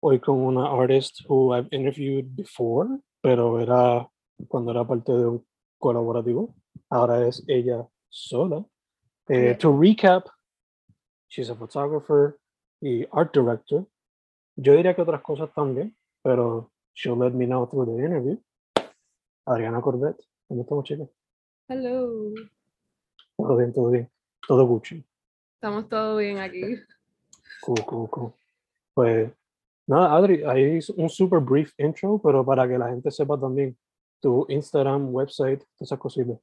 hoy 0.00 0.18
con 0.18 0.38
una 0.40 0.66
artist 0.70 1.20
who 1.28 1.54
I've 1.54 1.68
interviewed 1.70 2.34
before, 2.34 2.88
pero 3.20 3.60
era 3.60 4.08
cuando 4.48 4.70
era 4.72 4.84
parte 4.84 5.12
de 5.12 5.26
un 5.26 5.46
colaborativo. 5.78 6.54
Ahora 6.88 7.26
es 7.26 7.44
ella 7.46 7.86
sola. 8.08 8.64
Eh, 9.28 9.54
to 9.54 9.70
recap, 9.70 10.26
she's 11.28 11.50
a 11.50 11.54
photographer 11.54 12.38
y 12.80 13.06
art 13.12 13.32
director. 13.32 13.86
Yo 14.56 14.74
diría 14.74 14.94
que 14.94 15.02
otras 15.02 15.22
cosas 15.22 15.52
también, 15.54 15.96
pero 16.22 16.72
she'll 16.94 17.18
let 17.18 17.30
me 17.30 17.46
know 17.46 17.66
through 17.66 17.86
the 17.86 18.04
interview. 18.04 18.38
Adriana 19.46 19.80
Corbett, 19.80 20.16
¿cómo 20.48 20.62
estamos, 20.62 20.84
chicas? 20.84 21.08
Hello. 21.68 22.32
Todo 23.36 23.56
bien, 23.56 23.72
todo 23.72 23.90
bien. 23.90 24.10
Todo 24.46 24.66
Gucci. 24.66 25.04
Estamos 25.54 25.88
todo 25.88 26.16
bien 26.16 26.38
aquí. 26.38 26.62
Cool, 27.62 27.84
cool, 27.86 28.10
cool. 28.10 28.32
Pues 28.94 29.30
nada, 29.90 30.16
Adri, 30.16 30.42
ahí 30.44 30.78
es 30.78 30.88
un 30.90 31.08
super 31.08 31.40
brief 31.40 31.72
intro, 31.78 32.20
pero 32.22 32.44
para 32.44 32.68
que 32.68 32.78
la 32.78 32.88
gente 32.88 33.10
sepa 33.10 33.36
también 33.38 33.76
tu 34.20 34.46
Instagram, 34.48 35.12
website, 35.12 35.64
esas 35.80 35.98
cositas. 35.98 36.38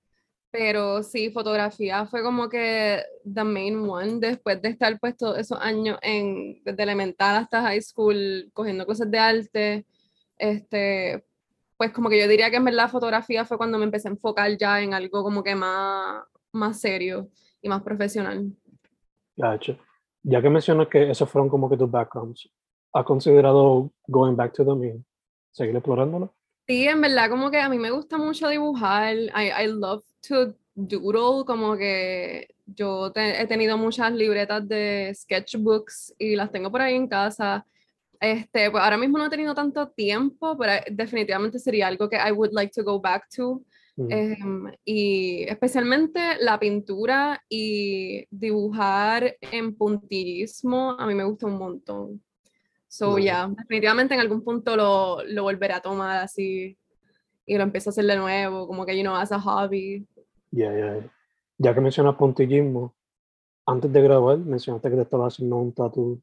pero 0.52 1.02
sí, 1.02 1.30
fotografía 1.30 2.04
fue 2.04 2.22
como 2.22 2.50
que 2.50 3.02
the 3.24 3.42
main 3.42 3.88
one 3.88 4.20
después 4.20 4.60
de 4.60 4.68
estar 4.68 5.00
pues 5.00 5.16
todos 5.16 5.38
esos 5.38 5.58
años 5.58 5.98
en, 6.02 6.62
desde 6.62 6.82
elemental 6.82 7.36
hasta 7.36 7.62
high 7.62 7.80
school, 7.80 8.50
cogiendo 8.52 8.84
cosas 8.84 9.10
de 9.10 9.18
arte, 9.18 9.86
este, 10.36 11.24
pues 11.78 11.90
como 11.92 12.10
que 12.10 12.20
yo 12.20 12.28
diría 12.28 12.50
que 12.50 12.56
en 12.56 12.66
verdad 12.66 12.90
fotografía 12.90 13.46
fue 13.46 13.56
cuando 13.56 13.78
me 13.78 13.84
empecé 13.84 14.08
a 14.08 14.10
enfocar 14.10 14.54
ya 14.58 14.82
en 14.82 14.92
algo 14.92 15.22
como 15.22 15.42
que 15.42 15.54
más, 15.54 16.22
más 16.52 16.78
serio 16.78 17.30
y 17.62 17.70
más 17.70 17.82
profesional. 17.82 18.52
Gotcha. 19.34 19.78
Ya 20.22 20.42
que 20.42 20.50
mencionas 20.50 20.88
que 20.88 21.10
esos 21.10 21.30
fueron 21.30 21.48
como 21.48 21.70
que 21.70 21.78
tus 21.78 21.90
backgrounds, 21.90 22.50
¿has 22.92 23.04
considerado 23.06 23.90
going 24.06 24.36
back 24.36 24.52
to 24.52 24.66
them 24.66 24.84
y 24.84 25.02
seguir 25.50 25.74
explorándolo? 25.74 26.34
Sí, 26.66 26.86
en 26.86 27.00
verdad, 27.00 27.30
como 27.30 27.50
que 27.50 27.58
a 27.58 27.70
mí 27.70 27.78
me 27.78 27.90
gusta 27.90 28.18
mucho 28.18 28.48
dibujar. 28.48 29.16
I, 29.16 29.64
I 29.64 29.66
love 29.66 30.04
to 30.26 30.54
doodle, 30.74 31.44
como 31.44 31.76
que 31.76 32.54
yo 32.66 33.12
te- 33.12 33.40
he 33.42 33.46
tenido 33.46 33.76
muchas 33.76 34.12
libretas 34.12 34.66
de 34.66 35.12
sketchbooks 35.14 36.14
y 36.18 36.36
las 36.36 36.50
tengo 36.50 36.70
por 36.70 36.80
ahí 36.80 36.94
en 36.94 37.08
casa. 37.08 37.66
Este, 38.20 38.70
pues 38.70 38.82
ahora 38.82 38.96
mismo 38.96 39.18
no 39.18 39.26
he 39.26 39.30
tenido 39.30 39.54
tanto 39.54 39.88
tiempo, 39.88 40.56
pero 40.56 40.72
definitivamente 40.90 41.58
sería 41.58 41.88
algo 41.88 42.08
que 42.08 42.16
I 42.16 42.30
would 42.30 42.52
like 42.52 42.72
to 42.74 42.84
go 42.84 43.00
back 43.00 43.28
to. 43.36 43.62
Mm. 43.96 44.10
Em, 44.10 44.72
y 44.84 45.42
especialmente 45.42 46.20
la 46.40 46.58
pintura 46.58 47.42
y 47.48 48.24
dibujar 48.30 49.36
en 49.40 49.74
puntillismo, 49.74 50.92
a 50.98 51.06
mí 51.06 51.14
me 51.14 51.24
gusta 51.24 51.46
un 51.46 51.58
montón. 51.58 52.22
So, 52.88 53.18
ya, 53.18 53.48
definitivamente 53.48 54.14
en 54.14 54.20
algún 54.20 54.44
punto 54.44 54.76
lo, 54.76 55.24
lo 55.24 55.42
volveré 55.44 55.74
a 55.74 55.80
tomar 55.80 56.18
así 56.18 56.76
y 57.46 57.56
lo 57.56 57.62
empiezo 57.62 57.88
a 57.88 57.92
hacer 57.92 58.04
de 58.04 58.16
nuevo, 58.16 58.66
como 58.66 58.84
que, 58.84 58.96
you 58.96 59.02
know, 59.02 59.14
as 59.14 59.32
a 59.32 59.40
hobby. 59.40 60.06
Ya, 60.52 60.70
ya, 60.72 60.96
ya. 61.00 61.10
Ya 61.58 61.74
que 61.74 61.80
mencionas 61.80 62.16
puntillismo, 62.16 62.94
antes 63.66 63.92
de 63.92 64.02
grabar 64.02 64.38
mencionaste 64.38 64.90
que 64.90 64.96
te 64.96 65.02
estabas 65.02 65.34
haciendo 65.34 65.56
un 65.56 65.72
tatu 65.72 66.20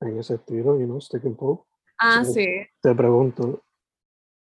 en 0.00 0.18
ese 0.18 0.34
estilo, 0.34 0.78
you 0.78 0.86
know, 0.86 1.00
stick 1.00 1.24
and 1.24 1.36
poke. 1.36 1.64
Ah, 1.98 2.24
Sí. 2.24 2.32
sí. 2.34 2.46
Te 2.82 2.94
pregunto, 2.94 3.62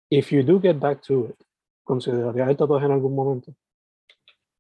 if 0.10 0.32
you 0.32 0.44
do 0.44 0.60
get 0.60 0.78
back 0.80 1.02
to 1.02 1.28
it, 1.30 1.36
¿considerarías 1.84 2.50
el 2.50 2.58
tatuaje 2.58 2.86
en 2.86 2.92
algún 2.94 3.16
momento? 3.16 3.54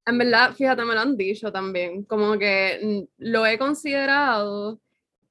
En 0.06 0.18
verdad, 0.18 0.54
fíjate, 0.54 0.83
me 0.83 0.94
lo 0.94 1.00
han 1.00 1.15
dicho 1.15 1.51
también, 1.51 2.04
como 2.04 2.38
que 2.38 3.07
lo 3.18 3.45
he 3.45 3.57
considerado, 3.57 4.80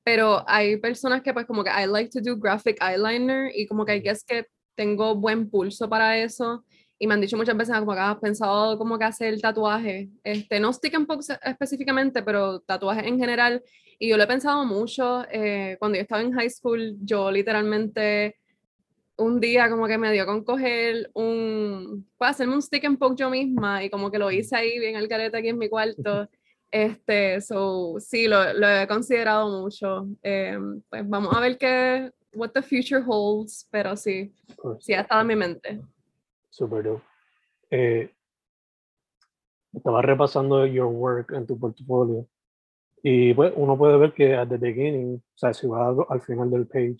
pero 0.02 0.42
hay 0.46 0.78
personas 0.78 1.22
que 1.22 1.32
pues 1.34 1.46
como 1.46 1.62
que 1.62 1.70
I 1.70 1.86
like 1.86 2.10
to 2.10 2.20
do 2.22 2.38
graphic 2.38 2.78
eyeliner 2.82 3.50
y 3.54 3.66
como 3.66 3.84
que 3.84 3.96
I 3.96 4.00
guess 4.00 4.24
que 4.24 4.46
tengo 4.74 5.14
buen 5.14 5.50
pulso 5.50 5.88
para 5.88 6.16
eso 6.18 6.64
y 7.02 7.06
me 7.08 7.14
han 7.14 7.20
dicho 7.20 7.36
muchas 7.36 7.56
veces 7.56 7.76
como 7.80 7.94
que 7.94 7.98
has 7.98 8.16
pensado 8.18 8.78
como 8.78 8.96
que 8.96 9.04
hacer 9.04 9.40
tatuaje, 9.40 10.08
este, 10.22 10.60
no 10.60 10.72
stick 10.72 10.94
and 10.94 11.08
poke 11.08 11.24
específicamente, 11.42 12.22
pero 12.22 12.60
tatuajes 12.60 13.04
en 13.08 13.18
general 13.18 13.60
y 13.98 14.08
yo 14.08 14.16
lo 14.16 14.22
he 14.22 14.26
pensado 14.28 14.64
mucho, 14.64 15.24
eh, 15.32 15.74
cuando 15.80 15.96
yo 15.96 16.02
estaba 16.02 16.22
en 16.22 16.30
high 16.32 16.48
school 16.48 16.96
yo 17.02 17.28
literalmente 17.32 18.36
un 19.16 19.40
día 19.40 19.68
como 19.68 19.88
que 19.88 19.98
me 19.98 20.12
dio 20.12 20.24
con 20.26 20.44
coger 20.44 21.10
un, 21.14 22.08
pues 22.16 22.30
hacerme 22.30 22.54
un 22.54 22.62
stick 22.62 22.84
and 22.84 23.00
poke 23.00 23.18
yo 23.18 23.30
misma 23.30 23.82
y 23.82 23.90
como 23.90 24.08
que 24.08 24.20
lo 24.20 24.30
hice 24.30 24.54
ahí 24.54 24.78
bien 24.78 24.94
al 24.94 25.08
carete 25.08 25.36
aquí 25.36 25.48
en 25.48 25.58
mi 25.58 25.68
cuarto. 25.68 26.28
Este, 26.74 27.42
so, 27.42 27.96
sí, 28.00 28.26
lo, 28.28 28.54
lo 28.54 28.66
he 28.66 28.88
considerado 28.88 29.60
mucho. 29.60 30.06
Eh, 30.22 30.56
pues 30.88 31.06
vamos 31.06 31.36
a 31.36 31.40
ver 31.40 31.58
qué, 31.58 32.10
what 32.32 32.52
the 32.52 32.62
future 32.62 33.02
holds, 33.06 33.68
pero 33.70 33.94
sí, 33.94 34.32
sí 34.80 34.94
ha 34.94 35.02
estado 35.02 35.20
en 35.20 35.26
mi 35.26 35.36
mente. 35.36 35.82
Super 36.52 36.84
dope. 36.84 37.02
Eh, 37.70 38.14
estaba 39.72 40.02
repasando 40.02 40.66
your 40.66 40.86
work 40.86 41.32
en 41.32 41.46
tu 41.46 41.58
portfolio 41.58 42.28
y 43.02 43.32
pues 43.32 43.54
uno 43.56 43.78
puede 43.78 43.96
ver 43.96 44.12
que 44.12 44.36
at 44.36 44.48
the 44.48 44.58
beginning, 44.58 45.16
o 45.16 45.38
sea, 45.38 45.54
si 45.54 45.66
va 45.66 45.94
al 46.10 46.20
final 46.20 46.50
del 46.50 46.66
page, 46.66 46.98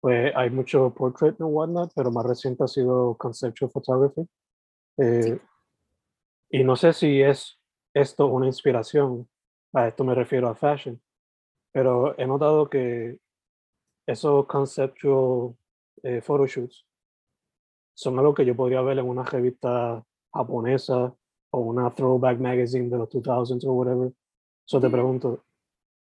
pues 0.00 0.32
hay 0.36 0.50
mucho 0.50 0.94
portrait 0.94 1.34
and 1.40 1.50
whatnot, 1.52 1.92
pero 1.96 2.12
más 2.12 2.24
reciente 2.24 2.62
ha 2.62 2.68
sido 2.68 3.16
conceptual 3.16 3.72
photography. 3.72 4.26
Eh, 4.98 5.40
y 6.50 6.62
no 6.62 6.76
sé 6.76 6.92
si 6.92 7.20
es 7.20 7.58
esto 7.92 8.28
una 8.28 8.46
inspiración, 8.46 9.28
a 9.72 9.88
esto 9.88 10.04
me 10.04 10.14
refiero 10.14 10.48
a 10.48 10.54
fashion, 10.54 11.02
pero 11.72 12.16
he 12.16 12.24
notado 12.24 12.70
que 12.70 13.18
esos 14.06 14.46
conceptual 14.46 15.56
eh, 16.04 16.20
photoshoots 16.20 16.86
son 17.94 18.18
algo 18.18 18.34
que 18.34 18.44
yo 18.44 18.56
podría 18.56 18.80
ver 18.82 18.98
en 18.98 19.08
una 19.08 19.22
revista 19.22 20.04
japonesa 20.32 21.14
o 21.50 21.58
una 21.58 21.94
throwback 21.94 22.38
magazine 22.38 22.88
de 22.88 22.98
los 22.98 23.08
2000s 23.08 23.64
o 23.64 23.72
whatever. 23.72 24.12
So 24.64 24.80
te 24.80 24.88
pregunto, 24.88 25.44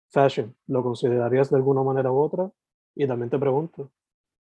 fashion, 0.10 0.56
¿lo 0.68 0.84
considerarías 0.84 1.50
de 1.50 1.58
alguna 1.58 1.84
manera 1.84 2.12
u 2.12 2.20
otra? 2.20 2.52
Y 2.96 3.08
también 3.08 3.30
te 3.30 3.40
pregunto, 3.40 3.92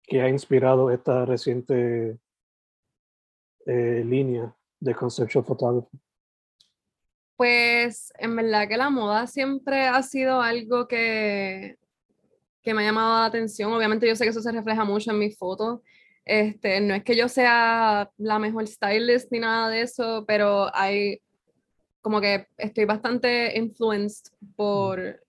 ¿qué 0.02 0.20
ha 0.20 0.28
inspirado 0.28 0.90
esta 0.90 1.24
reciente 1.24 2.18
eh, 3.66 4.02
línea 4.04 4.54
de 4.80 4.94
conceptual 4.94 5.44
photography? 5.44 5.98
Pues 7.36 8.12
en 8.18 8.34
verdad 8.34 8.66
que 8.66 8.76
la 8.76 8.90
moda 8.90 9.26
siempre 9.28 9.86
ha 9.86 10.02
sido 10.02 10.40
algo 10.40 10.88
que, 10.88 11.76
que 12.62 12.74
me 12.74 12.82
ha 12.82 12.86
llamado 12.86 13.20
la 13.20 13.26
atención. 13.26 13.72
Obviamente 13.72 14.08
yo 14.08 14.16
sé 14.16 14.24
que 14.24 14.30
eso 14.30 14.42
se 14.42 14.50
refleja 14.50 14.84
mucho 14.84 15.12
en 15.12 15.18
mis 15.20 15.38
fotos. 15.38 15.80
Este, 16.28 16.82
no 16.82 16.94
es 16.94 17.04
que 17.04 17.16
yo 17.16 17.26
sea 17.26 18.10
la 18.18 18.38
mejor 18.38 18.68
stylist 18.68 19.32
ni 19.32 19.40
nada 19.40 19.70
de 19.70 19.80
eso, 19.80 20.26
pero 20.26 20.68
hay 20.76 21.22
como 22.02 22.20
que 22.20 22.46
estoy 22.58 22.84
bastante 22.84 23.58
influenced 23.58 24.30
por, 24.54 25.24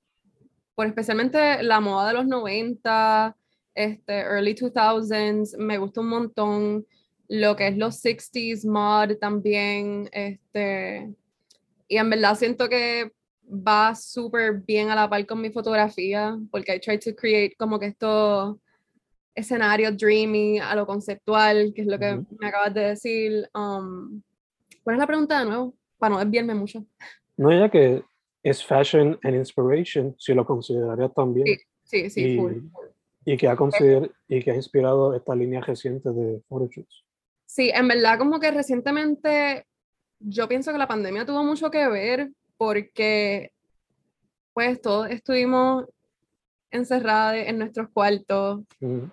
por 0.75 0.87
especialmente 0.87 1.63
la 1.63 1.79
moda 1.79 2.09
de 2.09 2.13
los 2.15 2.27
90, 2.27 3.33
este, 3.75 4.19
early 4.19 4.53
2000s, 4.53 5.57
me 5.57 5.77
gusta 5.77 6.01
un 6.01 6.09
montón 6.09 6.85
lo 7.29 7.55
que 7.55 7.69
es 7.69 7.77
los 7.77 8.03
60s 8.03 8.65
mod 8.67 9.15
también, 9.19 10.09
este, 10.11 11.13
y 11.87 11.95
en 11.95 12.09
verdad 12.09 12.35
siento 12.35 12.67
que 12.67 13.13
va 13.49 13.95
súper 13.95 14.63
bien 14.67 14.89
a 14.89 14.95
la 14.95 15.09
par 15.09 15.25
con 15.25 15.39
mi 15.39 15.49
fotografía, 15.49 16.37
porque 16.51 16.75
I 16.75 16.79
try 16.81 16.99
to 16.99 17.15
create 17.15 17.55
como 17.57 17.79
que 17.79 17.85
estos 17.85 18.57
escenarios 19.39 19.97
dreamy, 19.97 20.59
a 20.59 20.75
lo 20.75 20.85
conceptual, 20.85 21.73
que 21.73 21.81
es 21.81 21.87
lo 21.87 21.97
que 21.97 22.21
me 22.39 22.47
acabas 22.47 22.73
de 22.73 22.81
decir. 22.81 23.49
Um, 23.53 24.21
¿Cuál 24.83 24.95
es 24.95 24.99
la 24.99 25.07
pregunta 25.07 25.39
de 25.39 25.45
nuevo? 25.45 25.73
Para 25.97 26.15
no 26.15 26.19
desviarme 26.19 26.55
mucho. 26.55 26.85
No, 27.37 27.51
ya 27.51 27.69
que 27.69 28.03
es 28.43 28.63
fashion 28.63 29.19
and 29.23 29.35
inspiration, 29.35 30.15
si 30.17 30.33
lo 30.33 30.45
consideraría 30.45 31.09
también. 31.09 31.45
Sí, 31.45 31.57
sí, 31.83 32.09
sí. 32.09 32.21
Y, 32.21 32.37
full, 32.37 32.53
y, 33.25 33.37
que 33.37 33.47
ha 33.47 33.55
consider 33.55 34.11
y 34.27 34.41
que 34.41 34.51
ha 34.51 34.55
inspirado 34.55 35.13
esta 35.15 35.35
línea 35.35 35.61
reciente 35.61 36.09
de 36.11 36.41
photoshoots. 36.47 37.03
Sí, 37.45 37.71
en 37.73 37.87
verdad 37.87 38.17
como 38.17 38.39
que 38.39 38.51
recientemente 38.51 39.65
yo 40.19 40.47
pienso 40.47 40.71
que 40.71 40.77
la 40.77 40.87
pandemia 40.87 41.25
tuvo 41.25 41.43
mucho 41.43 41.71
que 41.71 41.87
ver 41.87 42.29
porque 42.57 43.51
pues 44.53 44.81
todos 44.81 45.09
estuvimos 45.09 45.85
encerrados 46.71 47.41
en 47.45 47.57
nuestros 47.57 47.89
cuartos 47.89 48.61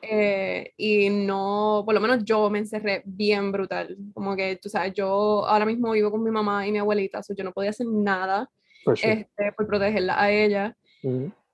eh, 0.03 0.73
y 0.77 1.09
no, 1.11 1.83
por 1.85 1.95
lo 1.95 2.01
menos 2.01 2.25
yo 2.25 2.51
me 2.51 2.59
encerré 2.59 3.03
bien 3.05 3.51
brutal, 3.53 3.97
como 4.15 4.37
que 4.37 4.59
tú 4.61 4.69
sabes, 4.69 4.93
yo 4.95 5.47
ahora 5.47 5.65
mismo 5.65 5.93
vivo 5.93 6.11
con 6.11 6.23
mi 6.23 6.31
mamá 6.31 6.67
y 6.67 6.73
mi 6.73 6.79
abuelita, 6.79 7.23
so 7.23 7.35
yo 7.35 7.45
no 7.45 7.53
podía 7.53 7.71
hacer 7.71 7.87
nada 7.87 8.51
este, 9.03 9.53
por 9.57 9.67
protegerla 9.67 10.21
a 10.21 10.31
ella. 10.31 10.77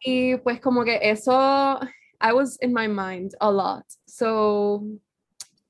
Y 0.01 0.37
pues 0.39 0.61
como 0.61 0.85
que 0.85 0.99
eso, 1.03 1.79
I 2.21 2.33
was 2.33 2.59
in 2.61 2.73
my 2.73 2.89
mind 2.89 3.35
a 3.41 3.51
lot, 3.51 3.85
so 4.07 4.83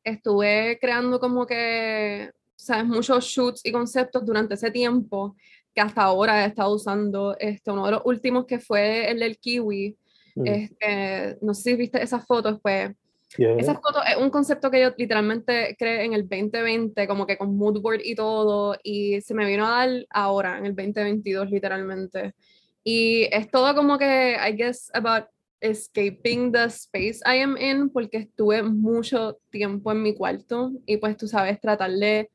estuve 0.04 0.78
creando 0.80 1.20
como 1.20 1.46
que 1.46 2.30
sabes, 2.62 2.86
muchos 2.86 3.24
shoots 3.24 3.60
y 3.64 3.72
conceptos 3.72 4.24
durante 4.24 4.54
ese 4.54 4.70
tiempo 4.70 5.36
que 5.74 5.80
hasta 5.80 6.02
ahora 6.02 6.44
he 6.44 6.48
estado 6.48 6.74
usando. 6.74 7.36
Este, 7.38 7.70
uno 7.70 7.86
de 7.86 7.92
los 7.92 8.02
últimos 8.04 8.46
que 8.46 8.58
fue 8.58 9.10
el 9.10 9.20
del 9.20 9.38
kiwi. 9.38 9.96
Mm. 10.34 10.46
Este, 10.46 11.38
no 11.40 11.54
sé 11.54 11.62
si 11.62 11.76
viste 11.76 12.02
esas 12.02 12.26
fotos, 12.26 12.58
pues. 12.62 12.90
Esas 13.38 13.76
fotos 13.76 14.02
es 14.10 14.16
un 14.16 14.28
concepto 14.28 14.70
que 14.70 14.82
yo 14.82 14.90
literalmente 14.96 15.74
creé 15.78 16.04
en 16.04 16.12
el 16.12 16.28
2020, 16.28 17.06
como 17.06 17.26
que 17.26 17.38
con 17.38 17.56
moodboard 17.56 18.02
y 18.04 18.14
todo, 18.14 18.76
y 18.82 19.22
se 19.22 19.32
me 19.32 19.46
vino 19.46 19.66
a 19.66 19.86
dar 19.86 20.06
ahora, 20.10 20.58
en 20.58 20.66
el 20.66 20.76
2022, 20.76 21.50
literalmente. 21.50 22.34
Y 22.84 23.28
es 23.32 23.50
todo 23.50 23.74
como 23.74 23.96
que, 23.96 24.36
I 24.36 24.52
guess, 24.54 24.90
about 24.92 25.28
escaping 25.62 26.52
the 26.52 26.64
space 26.64 27.20
I 27.24 27.38
am 27.38 27.56
in, 27.56 27.88
porque 27.88 28.18
estuve 28.18 28.62
mucho 28.62 29.38
tiempo 29.50 29.92
en 29.92 30.02
mi 30.02 30.14
cuarto 30.14 30.72
y 30.84 30.98
pues 30.98 31.16
tú 31.16 31.26
sabes, 31.26 31.60
tratar 31.60 31.92
de 31.92 32.30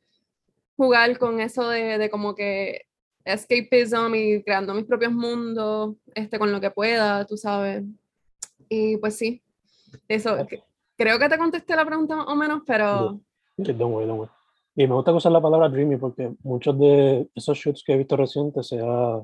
jugar 0.78 1.20
con 1.20 1.42
eso 1.42 1.70
de, 1.70 1.98
de 1.98 2.10
como 2.10 2.34
que 2.34 2.87
escapism 3.34 4.16
y 4.16 4.44
creando 4.44 4.74
mis 4.74 4.86
propios 4.86 5.12
mundos 5.12 5.96
este, 6.16 6.40
con 6.40 6.52
lo 6.52 6.60
que 6.60 6.72
pueda, 6.72 7.26
tú 7.26 7.38
sabes. 7.38 7.84
Y 8.70 8.98
pues 8.98 9.16
sí, 9.16 9.42
eso, 10.08 10.36
creo 10.96 11.20
que 11.20 11.30
te 11.30 11.38
contesté 11.38 11.76
la 11.76 11.86
pregunta 11.86 12.16
más 12.16 12.28
o 12.28 12.36
menos, 12.36 12.62
pero... 12.66 13.20
Sí, 13.58 13.74
don't 13.74 13.94
worry, 13.94 14.08
don't 14.08 14.20
worry. 14.20 14.32
Y 14.76 14.86
me 14.86 14.94
gusta 14.94 15.12
usar 15.12 15.32
la 15.32 15.42
palabra 15.42 15.70
dreamy 15.70 15.98
porque 15.98 16.32
muchos 16.44 16.78
de 16.78 17.28
esos 17.34 17.58
shoots 17.58 17.84
que 17.84 17.94
he 17.94 17.98
visto 17.98 18.16
recientes, 18.16 18.68
sea 18.68 19.24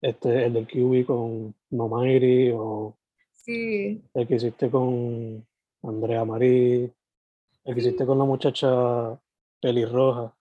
este, 0.00 0.46
el 0.46 0.54
del 0.54 0.66
Kiwi 0.66 1.04
con 1.04 1.54
Nomairi 1.70 2.52
o 2.54 2.96
sí. 3.32 4.02
el 4.14 4.26
que 4.26 4.36
hiciste 4.36 4.70
con 4.70 5.46
Andrea 5.82 6.24
Marí, 6.24 6.90
el 7.64 7.74
que 7.74 7.80
hiciste 7.80 8.06
con 8.06 8.18
la 8.18 8.24
muchacha 8.24 9.18
pelirroja, 9.60 10.34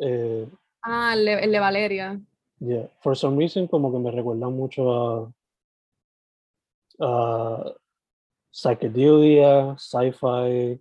eh, 0.00 0.46
ah, 0.82 1.14
el 1.14 1.24
de, 1.24 1.32
el 1.34 1.52
de, 1.52 1.58
Valeria. 1.58 2.20
Yeah, 2.60 2.88
for 3.00 3.16
some 3.16 3.36
reason 3.36 3.68
como 3.68 3.92
que 3.92 3.98
me 3.98 4.10
recuerda 4.10 4.48
mucho 4.48 4.90
a, 4.92 5.32
a 7.00 7.74
psychedelia, 8.50 9.76
sci-fi. 9.78 10.80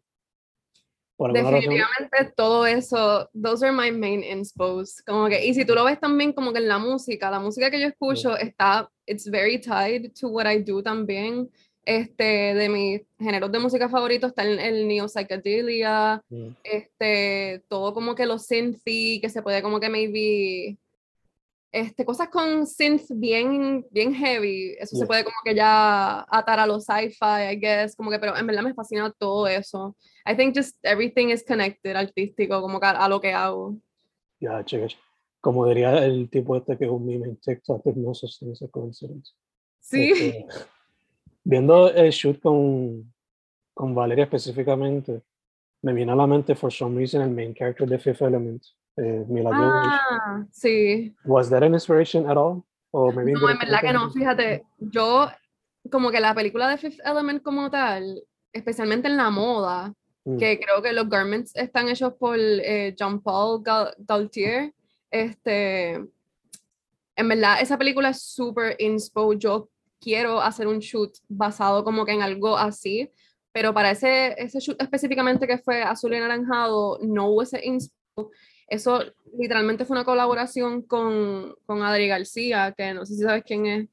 Definitivamente 1.19 2.15
razón. 2.15 2.34
todo 2.36 2.67
eso, 2.67 3.27
those 3.34 3.65
are 3.65 3.72
my 3.72 3.91
main 3.91 4.24
inspos. 4.24 5.01
Como 5.03 5.27
que, 5.27 5.43
y 5.46 5.53
si 5.53 5.65
tú 5.65 5.74
lo 5.74 5.84
ves 5.84 6.00
también 6.00 6.31
como 6.31 6.53
que 6.53 6.60
en 6.60 6.67
la 6.67 6.77
música, 6.77 7.31
la 7.31 7.39
música 7.39 7.72
que 7.72 7.79
yo 7.81 7.88
escucho 7.88 8.36
yeah. 8.36 8.48
está, 8.48 8.89
it's 9.07 9.27
very 9.27 9.60
tied 9.60 10.12
to 10.19 10.27
what 10.29 10.46
I 10.46 10.62
do 10.62 10.84
también 10.84 11.50
este, 11.88 12.53
de 12.53 12.67
mis 12.67 13.01
géneros 13.17 13.50
de 13.50 13.60
música 13.60 13.88
favoritos 13.88 14.31
está 14.31 14.43
el, 14.43 14.60
el 14.60 14.88
neo 14.89 15.07
psychedelia, 15.07 16.22
mm. 16.29 16.48
este, 16.62 17.63
todo 17.69 17.93
como 17.93 18.13
que 18.13 18.25
lo 18.25 18.38
synthy, 18.38 19.22
que 19.22 19.29
se 19.29 19.41
puede 19.41 19.62
como 19.62 19.79
que 19.79 19.88
maybe, 19.88 20.77
este, 21.71 22.05
cosas 22.05 22.29
con 22.29 22.65
synth 22.65 23.09
bien, 23.09 23.86
bien 23.91 24.13
heavy, 24.13 24.75
eso 24.79 24.95
yeah. 24.95 25.00
se 25.01 25.05
puede 25.07 25.24
como 25.24 25.36
que 25.43 25.53
ya 25.53 26.25
atar 26.29 26.59
a 26.59 26.67
los 26.67 26.86
sci-fi, 26.86 27.51
I 27.51 27.59
guess, 27.59 27.95
como 27.95 28.09
que, 28.09 28.19
pero 28.19 28.36
en 28.38 28.47
verdad 28.47 28.63
me 28.63 28.74
fascina 28.74 29.13
todo 29.17 29.47
eso. 29.47 29.95
I 30.25 30.36
think 30.36 30.55
just 30.55 30.77
everything 30.83 31.29
is 31.29 31.43
connected, 31.43 31.95
artístico, 31.95 32.62
como 32.62 32.79
que 32.79 32.88
a, 32.88 32.91
a 32.91 33.09
lo 33.09 33.19
que 33.19 33.33
hago. 33.33 33.77
Ya, 34.39 34.63
yeah, 34.65 34.88
Como 35.41 35.67
diría 35.67 36.03
el 36.05 36.29
tipo 36.29 36.55
este 36.55 36.77
que 36.77 36.86
es 36.86 36.91
un 36.91 37.05
meme 37.05 37.27
en 37.27 37.38
TikTok, 37.38 37.86
no 37.95 38.12
esa 38.12 38.67
coincidencia. 38.69 39.36
Sí. 39.79 40.12
Este, 40.12 40.47
viendo 41.43 41.89
el 41.89 42.12
shoot 42.12 42.39
con, 42.41 43.13
con 43.74 43.95
Valeria 43.95 44.25
específicamente, 44.25 45.21
me 45.81 45.93
viene 45.93 46.12
a 46.12 46.15
la 46.15 46.27
mente, 46.27 46.55
for 46.55 46.71
some 46.71 46.97
reason, 46.97 47.21
el 47.21 47.29
main 47.29 47.53
character 47.53 47.88
de 47.88 48.00
Fifth 48.00 48.21
Element, 48.21 48.63
eh, 48.98 49.25
Ah, 49.51 50.46
sí. 50.51 51.16
Was 51.25 51.50
that 51.50 51.63
an 51.63 51.74
inspiration 51.74 52.30
at 52.30 52.38
all? 52.38 52.63
O 52.92 53.12
maybe 53.12 53.34
no, 53.34 53.50
en 53.50 53.60
verdad 53.60 53.82
que 53.82 53.94
no, 53.94 54.10
fíjate, 54.12 54.63
yo, 54.80 55.27
como 55.92 56.10
que 56.10 56.20
la 56.20 56.34
película 56.34 56.68
de 56.70 56.77
Fifth 56.77 57.00
Element 57.06 57.44
como 57.44 57.70
tal, 57.70 58.24
especialmente 58.51 59.08
en 59.08 59.18
la 59.18 59.30
moda, 59.30 59.94
mm. 60.25 60.38
que 60.38 60.60
creo 60.60 60.82
que 60.82 60.94
los 60.94 61.10
garments 61.10 61.56
están 61.56 61.89
hechos 61.89 62.13
por 62.13 62.38
eh, 62.39 62.96
Jean-Paul 62.98 63.63
Gaultier, 64.00 64.74
este, 65.12 65.94
en 67.16 67.27
verdad, 67.30 67.62
esa 67.62 67.77
película 67.77 68.10
es 68.10 68.22
súper 68.22 68.75
inspo, 68.80 69.34
yo 69.34 69.70
quiero 70.00 70.42
hacer 70.42 70.68
un 70.68 70.80
shoot 70.80 71.12
basado 71.27 71.84
como 71.84 72.06
que 72.06 72.13
en 72.13 72.22
algo 72.22 72.58
así, 72.58 73.12
pero 73.51 73.74
para 73.74 73.92
ese, 73.92 74.36
ese 74.38 74.60
shoot 74.60 74.82
específicamente 74.82 75.48
que 75.48 75.58
fue 75.58 75.82
azul 75.82 76.13
y 76.13 76.18
anaranjado, 76.18 77.00
no 77.01 77.30
hubo 77.30 77.42
ese 77.42 77.60
inspo. 77.66 78.32
Eso 78.67 79.01
literalmente 79.38 79.86
fue 79.86 79.95
una 79.95 80.05
colaboración 80.05 80.81
con, 80.81 81.55
con 81.65 81.83
Adri 81.83 82.07
García, 82.07 82.74
que 82.77 82.93
no 82.93 83.05
sé 83.05 83.15
si 83.15 83.21
sabes 83.21 83.43
quién 83.45 83.65
es. 83.65 83.89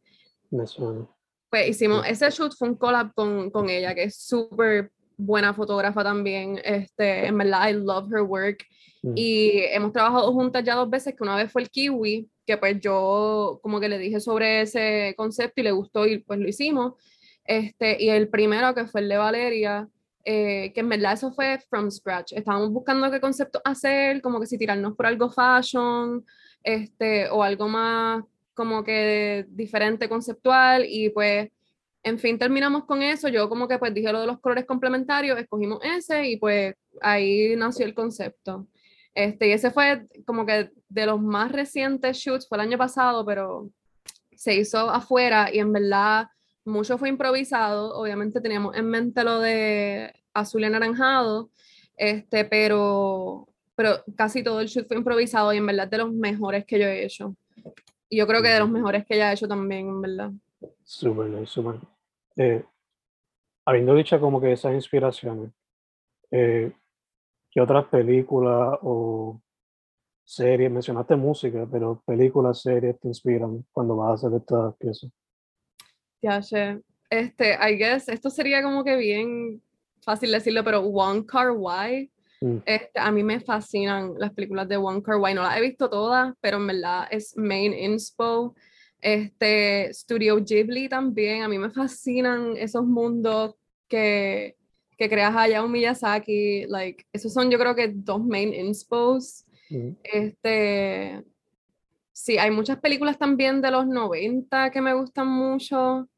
Me 0.51 0.67
suena. 0.67 1.09
Pues 1.51 1.69
hicimos, 1.69 2.05
ese 2.07 2.29
shoot 2.31 2.55
fue 2.57 2.69
un 2.69 2.75
collab 2.75 3.15
con, 3.15 3.51
con 3.51 3.71
ella, 3.71 3.95
que 3.95 4.05
es 4.05 4.17
súper 4.17 4.91
buena 5.17 5.55
fotógrafa 5.55 6.03
también. 6.03 6.61
Este, 6.65 7.27
en 7.27 7.39
verdad, 7.39 7.69
I 7.69 7.73
love 7.75 8.13
her 8.13 8.23
work. 8.23 8.65
Mm. 9.03 9.13
Y 9.15 9.51
hemos 9.73 9.93
trabajado 9.93 10.33
juntas 10.33 10.65
ya 10.65 10.75
dos 10.75 10.91
veces, 10.91 11.15
que 11.15 11.23
una 11.23 11.37
vez 11.37 11.53
fue 11.53 11.63
el 11.63 11.71
Kiwi, 11.71 12.29
que 12.47 12.57
pues 12.57 12.81
yo 12.81 13.61
como 13.63 13.81
que 13.81 13.89
le 13.89 13.99
dije 13.99 14.21
sobre 14.21 14.63
ese 14.63 15.15
concepto 15.17 15.61
y 15.61 15.65
le 15.65 15.73
gustó 15.73 16.07
y 16.07 16.19
pues 16.19 16.39
lo 16.39 16.49
hicimos. 16.49 16.95
Este, 17.45 18.03
y 18.03 18.09
el 18.09 18.29
primero 18.29 18.75
que 18.75 18.87
fue 18.87 19.03
el 19.03 19.09
de 19.09 19.17
Valeria, 19.19 19.89
eh, 20.25 20.73
que 20.73 20.81
en 20.81 20.89
verdad 20.89 21.13
eso 21.13 21.33
fue 21.33 21.59
from 21.69 21.91
scratch. 21.91 22.33
Estábamos 22.33 22.71
buscando 22.71 23.11
qué 23.11 23.21
concepto 23.21 23.61
hacer, 23.65 24.23
como 24.23 24.41
que 24.41 24.47
si 24.47 24.59
tirarnos 24.59 24.97
por 24.97 25.07
algo 25.07 25.31
fashion, 25.31 26.25
este, 26.63 27.29
o 27.29 27.43
algo 27.43 27.69
más 27.69 28.25
como 28.55 28.85
que 28.85 29.47
diferente 29.49 30.09
conceptual 30.09 30.87
y 30.89 31.11
pues 31.11 31.51
en 32.03 32.19
fin 32.19 32.39
terminamos 32.39 32.85
con 32.85 33.03
eso 33.03 33.29
yo 33.29 33.49
como 33.49 33.69
que 33.69 33.79
pues 33.79 33.93
dije 33.93 34.13
lo 34.13 34.21
de 34.21 34.27
los 34.27 34.41
colores 34.41 34.65
complementarios 34.65 35.39
escogimos 35.39 35.81
ese 35.83 36.27
y 36.29 36.37
pues 36.37 36.75
ahí 37.01 37.55
nació 37.57 37.85
el 37.85 37.95
concepto 37.95 38.67
este 39.13 39.49
y 39.49 39.53
ese 39.53 39.71
fue 39.71 40.07
como 40.25 40.47
que 40.47 40.71
de 40.89 41.07
los 41.07 41.21
más 41.21 41.53
recientes 41.53 42.17
shoots 42.17 42.49
fue 42.49 42.59
el 42.59 42.63
año 42.63 42.79
pasado 42.79 43.27
pero 43.27 43.71
se 44.37 44.55
hizo 44.55 44.89
afuera 44.91 45.51
y 45.53 45.59
en 45.59 45.73
verdad 45.73 46.29
mucho 46.65 46.99
fue 46.99 47.09
improvisado 47.09 47.95
obviamente 47.97 48.41
teníamos 48.41 48.77
en 48.77 48.87
mente 48.87 49.25
lo 49.25 49.39
de 49.41 50.13
azul 50.33 50.63
y 50.63 50.65
anaranjado 50.65 51.51
este 51.97 52.45
pero 52.45 53.49
pero 53.75 54.05
casi 54.17 54.43
todo 54.43 54.61
el 54.61 54.69
shoot 54.69 54.87
fue 54.87 54.97
improvisado 54.97 55.53
y 55.53 55.59
en 55.59 55.67
verdad 55.67 55.89
de 55.89 55.99
los 55.99 56.13
mejores 56.13 56.65
que 56.65 56.79
yo 56.79 56.87
he 56.87 57.05
hecho 57.05 57.37
y 58.15 58.17
yo 58.17 58.29
creo 58.29 58.43
que 58.43 58.49
de 58.49 58.61
los 58.61 58.71
mejores 58.71 59.05
que 59.07 59.15
ella 59.15 59.31
ha 59.31 59.33
hecho 59.33 59.49
también, 59.49 59.89
en 59.89 60.01
verdad. 60.01 60.31
Súper, 60.85 61.47
súper. 61.49 61.81
Eh, 62.37 62.65
habiendo 63.65 63.95
dicho 63.95 64.21
como 64.21 64.41
que 64.41 64.53
esas 64.53 64.75
inspiraciones, 64.75 65.51
eh, 66.31 66.73
¿qué 67.51 67.61
otras 67.61 67.87
películas 67.87 68.79
o 68.83 69.41
series, 70.23 70.71
mencionaste 70.71 71.17
música, 71.17 71.67
pero 71.71 72.03
películas, 72.07 72.63
series 72.63 72.99
te 73.01 73.09
inspiran 73.09 73.65
cuando 73.73 73.97
vas 73.97 74.11
a 74.11 74.29
hacer 74.29 74.39
estas 74.39 74.77
piezas? 74.77 75.11
Ya 76.25 76.43
sé. 76.43 76.81
Este, 77.11 77.53
I 77.53 77.77
guess, 77.77 78.09
esto 78.09 78.31
sería 78.31 78.63
como 78.63 78.83
que 78.83 78.97
bien 78.97 79.63
fácil 80.03 80.33
decirlo, 80.33 80.65
pero 80.65 80.81
One 80.81 81.25
Car 81.27 81.53
Why 81.53 82.11
Mm. 82.45 82.59
Este, 82.67 83.01
a 83.01 83.11
mí 83.11 83.23
me 83.23 83.41
fascinan 83.41 84.15
las 84.19 84.33
películas 84.33 84.69
de 84.69 84.77
Wong 84.77 85.03
Kar 85.03 85.17
Wai, 85.17 85.35
no 85.35 85.43
las 85.43 85.57
he 85.57 85.63
visto 85.63 85.89
todas, 85.89 86.35
pero 86.43 86.59
en 86.59 86.67
verdad 86.67 87.07
es 87.11 87.37
main 87.37 87.73
inspo. 87.73 88.55
Este, 89.01 89.93
Studio 89.93 90.37
Ghibli 90.37 90.89
también, 90.89 91.43
a 91.43 91.49
mí 91.49 91.59
me 91.59 91.71
fascinan 91.71 92.57
esos 92.59 92.85
mundos 92.85 93.55
que, 93.89 94.57
que 94.99 95.09
creas 95.09 95.35
Hayao 95.35 95.69
Miyazaki, 95.69 96.67
like, 96.69 97.05
esos 97.13 97.33
son 97.33 97.51
yo 97.51 97.59
creo 97.59 97.75
que 97.75 97.89
dos 97.89 98.23
main 98.23 98.53
inspos. 98.53 99.47
Mm. 99.71 99.91
Este, 100.03 101.25
sí, 102.13 102.37
hay 102.37 102.51
muchas 102.51 102.79
películas 102.79 103.19
también 103.19 103.63
de 103.63 103.71
los 103.71 103.87
90 103.87 104.71
que 104.71 104.83
me 104.83 104.93
gustan 104.93 105.29
mucho. 105.29 106.09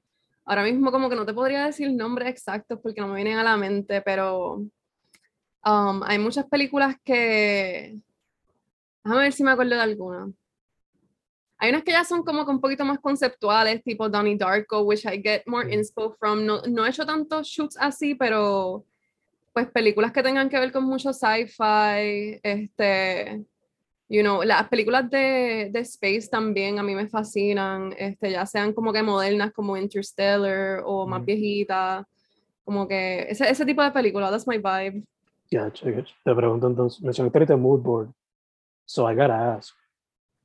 Ahora 0.47 0.63
mismo 0.63 0.91
como 0.91 1.11
que 1.11 1.17
no 1.17 1.27
te 1.27 1.35
podría 1.35 1.67
decir 1.67 1.93
nombres 1.93 2.29
exactos 2.29 2.79
porque 2.83 3.01
no 3.01 3.09
me 3.09 3.17
vienen 3.17 3.39
a 3.39 3.43
la 3.43 3.57
mente, 3.57 4.01
pero 4.01 4.65
Um, 5.67 6.05
hay 6.05 6.19
muchas 6.19 6.47
películas 6.47 6.95
que. 7.05 7.99
Déjame 9.03 9.23
ver 9.23 9.33
si 9.33 9.43
me 9.43 9.51
acuerdo 9.51 9.75
de 9.75 9.81
alguna. 9.81 10.31
Hay 11.59 11.71
unas 11.71 11.83
que 11.83 11.91
ya 11.91 12.05
son 12.05 12.23
como 12.23 12.45
que 12.45 12.53
un 12.53 12.61
poquito 12.61 12.85
más 12.85 13.01
conceptuales, 13.01 13.83
tipo 13.83 14.09
Donnie 14.09 14.37
Darko, 14.37 14.83
which 14.83 15.05
I 15.07 15.21
get 15.21 15.43
more 15.47 15.69
inspo 15.69 16.15
from. 16.21 16.47
No, 16.47 16.63
no 16.69 16.87
he 16.87 16.91
hecho 16.91 17.05
tantos 17.05 17.49
shoots 17.49 17.77
así, 17.81 18.15
pero 18.15 18.85
pues 19.53 19.69
películas 19.73 20.13
que 20.13 20.23
tengan 20.23 20.49
que 20.49 20.61
ver 20.61 20.71
con 20.71 20.85
mucho 20.85 21.13
sci-fi, 21.13 22.39
este, 22.43 23.45
you 24.09 24.23
know, 24.23 24.43
las 24.43 24.69
películas 24.69 25.11
de, 25.11 25.71
de, 25.73 25.81
space 25.81 26.29
también 26.31 26.79
a 26.79 26.83
mí 26.83 26.95
me 26.95 27.09
fascinan, 27.09 27.95
este, 27.99 28.31
ya 28.31 28.47
sean 28.47 28.73
como 28.73 28.93
que 28.93 29.03
modernas 29.03 29.53
como 29.53 29.77
Interstellar 29.77 30.83
o 30.85 31.07
más 31.07 31.25
viejitas, 31.25 32.05
como 32.65 32.87
que 32.87 33.27
ese, 33.29 33.49
ese 33.49 33.65
tipo 33.65 33.83
de 33.83 33.91
películas, 33.91 34.31
that's 34.31 34.47
my 34.47 34.59
vibe. 34.59 35.05
Yeah, 35.51 35.71
te 35.71 36.35
pregunto 36.35 36.67
entonces, 36.67 37.01
mencionaste 37.03 37.39
ahorita 37.39 37.57
mood 37.57 37.81
board, 37.81 38.09
so 38.85 39.11
I 39.11 39.15
gotta 39.15 39.55
ask, 39.55 39.75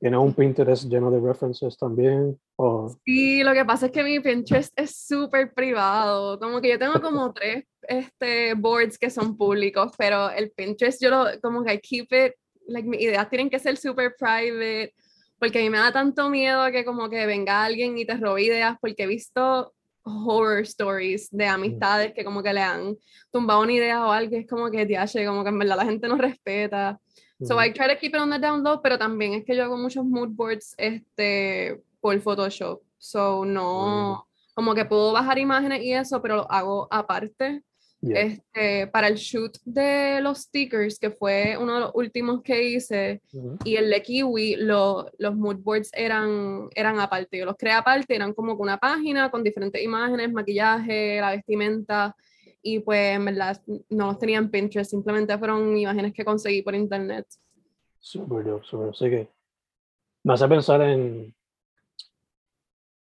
¿tienes 0.00 0.18
un 0.18 0.32
Pinterest 0.32 0.84
lleno 0.84 1.10
de 1.10 1.20
references 1.20 1.76
también? 1.76 2.38
O... 2.56 2.88
Sí, 3.04 3.42
lo 3.42 3.52
que 3.52 3.64
pasa 3.64 3.86
es 3.86 3.92
que 3.92 4.04
mi 4.04 4.20
Pinterest 4.20 4.72
es 4.78 4.96
súper 4.96 5.52
privado, 5.52 6.38
como 6.38 6.60
que 6.60 6.70
yo 6.70 6.78
tengo 6.78 7.00
como 7.00 7.32
tres 7.32 7.64
este, 7.82 8.54
boards 8.54 8.98
que 8.98 9.10
son 9.10 9.36
públicos, 9.36 9.92
pero 9.98 10.30
el 10.30 10.52
Pinterest 10.52 11.02
yo 11.02 11.10
lo, 11.10 11.26
como 11.40 11.64
que 11.64 11.74
I 11.74 11.80
keep 11.80 12.06
it, 12.12 12.34
like 12.72 12.88
mis 12.88 13.00
ideas 13.00 13.28
tienen 13.28 13.50
que 13.50 13.58
ser 13.58 13.76
súper 13.76 14.14
private, 14.18 14.94
porque 15.38 15.58
a 15.58 15.62
mí 15.62 15.70
me 15.70 15.78
da 15.78 15.92
tanto 15.92 16.28
miedo 16.28 16.70
que 16.70 16.84
como 16.84 17.08
que 17.08 17.26
venga 17.26 17.64
alguien 17.64 17.96
y 17.98 18.04
te 18.04 18.16
robe 18.16 18.42
ideas, 18.42 18.76
porque 18.80 19.04
he 19.04 19.06
visto 19.06 19.74
horror 20.04 20.60
stories 20.62 21.28
de 21.30 21.46
amistades 21.46 22.12
que 22.12 22.24
como 22.24 22.42
que 22.42 22.52
le 22.52 22.60
han 22.60 22.96
tumbado 23.30 23.60
una 23.60 23.72
idea 23.72 24.06
o 24.06 24.10
algo, 24.10 24.36
es 24.36 24.46
como 24.46 24.70
que 24.70 24.84
diache, 24.84 25.24
como 25.26 25.44
que 25.44 25.50
en 25.50 25.58
verdad 25.58 25.76
la 25.76 25.84
gente 25.84 26.08
no 26.08 26.16
respeta. 26.16 26.98
So 27.44 27.60
I 27.60 27.72
try 27.72 27.88
to 27.88 27.98
keep 27.98 28.14
it 28.14 28.20
on 28.20 28.30
the 28.30 28.38
down 28.38 28.62
low, 28.62 28.80
pero 28.80 28.96
también 28.96 29.34
es 29.34 29.44
que 29.44 29.56
yo 29.56 29.64
hago 29.64 29.76
muchos 29.76 30.04
mood 30.04 30.28
boards 30.30 30.74
este, 30.78 31.82
por 32.00 32.18
Photoshop. 32.20 32.80
So 32.98 33.44
no, 33.44 34.28
como 34.54 34.74
que 34.74 34.84
puedo 34.84 35.12
bajar 35.12 35.38
imágenes 35.38 35.82
y 35.82 35.92
eso, 35.92 36.22
pero 36.22 36.36
lo 36.36 36.52
hago 36.52 36.86
aparte. 36.90 37.62
Este, 38.02 38.88
para 38.88 39.06
el 39.06 39.14
shoot 39.14 39.58
de 39.64 40.20
los 40.20 40.38
stickers, 40.38 40.98
que 40.98 41.12
fue 41.12 41.56
uno 41.56 41.74
de 41.74 41.80
los 41.80 41.90
últimos 41.94 42.42
que 42.42 42.60
hice, 42.60 43.22
y 43.64 43.76
el 43.76 43.88
de 43.90 44.02
Kiwi, 44.02 44.56
lo, 44.56 45.08
los 45.18 45.36
mood 45.36 45.58
boards 45.58 45.90
eran, 45.92 46.68
eran 46.74 46.98
aparte. 46.98 47.38
Yo 47.38 47.44
los 47.44 47.56
creé 47.56 47.74
aparte, 47.74 48.16
eran 48.16 48.34
como 48.34 48.54
una 48.54 48.76
página 48.76 49.30
con 49.30 49.44
diferentes 49.44 49.80
imágenes, 49.80 50.32
maquillaje, 50.32 51.20
la 51.20 51.30
vestimenta, 51.30 52.16
y 52.60 52.80
pues 52.80 53.16
en 53.16 53.24
verdad 53.24 53.62
no 53.88 54.06
los 54.06 54.18
tenía 54.18 54.38
en 54.38 54.50
Pinterest, 54.50 54.90
simplemente 54.90 55.38
fueron 55.38 55.76
imágenes 55.76 56.12
que 56.12 56.24
conseguí 56.24 56.62
por 56.62 56.74
internet. 56.74 57.26
Súper 58.00 58.64
súper. 58.64 58.88
Así 58.88 59.10
que 59.10 59.28
me 60.24 60.34
hace 60.34 60.48
pensar 60.48 60.82
en, 60.82 61.32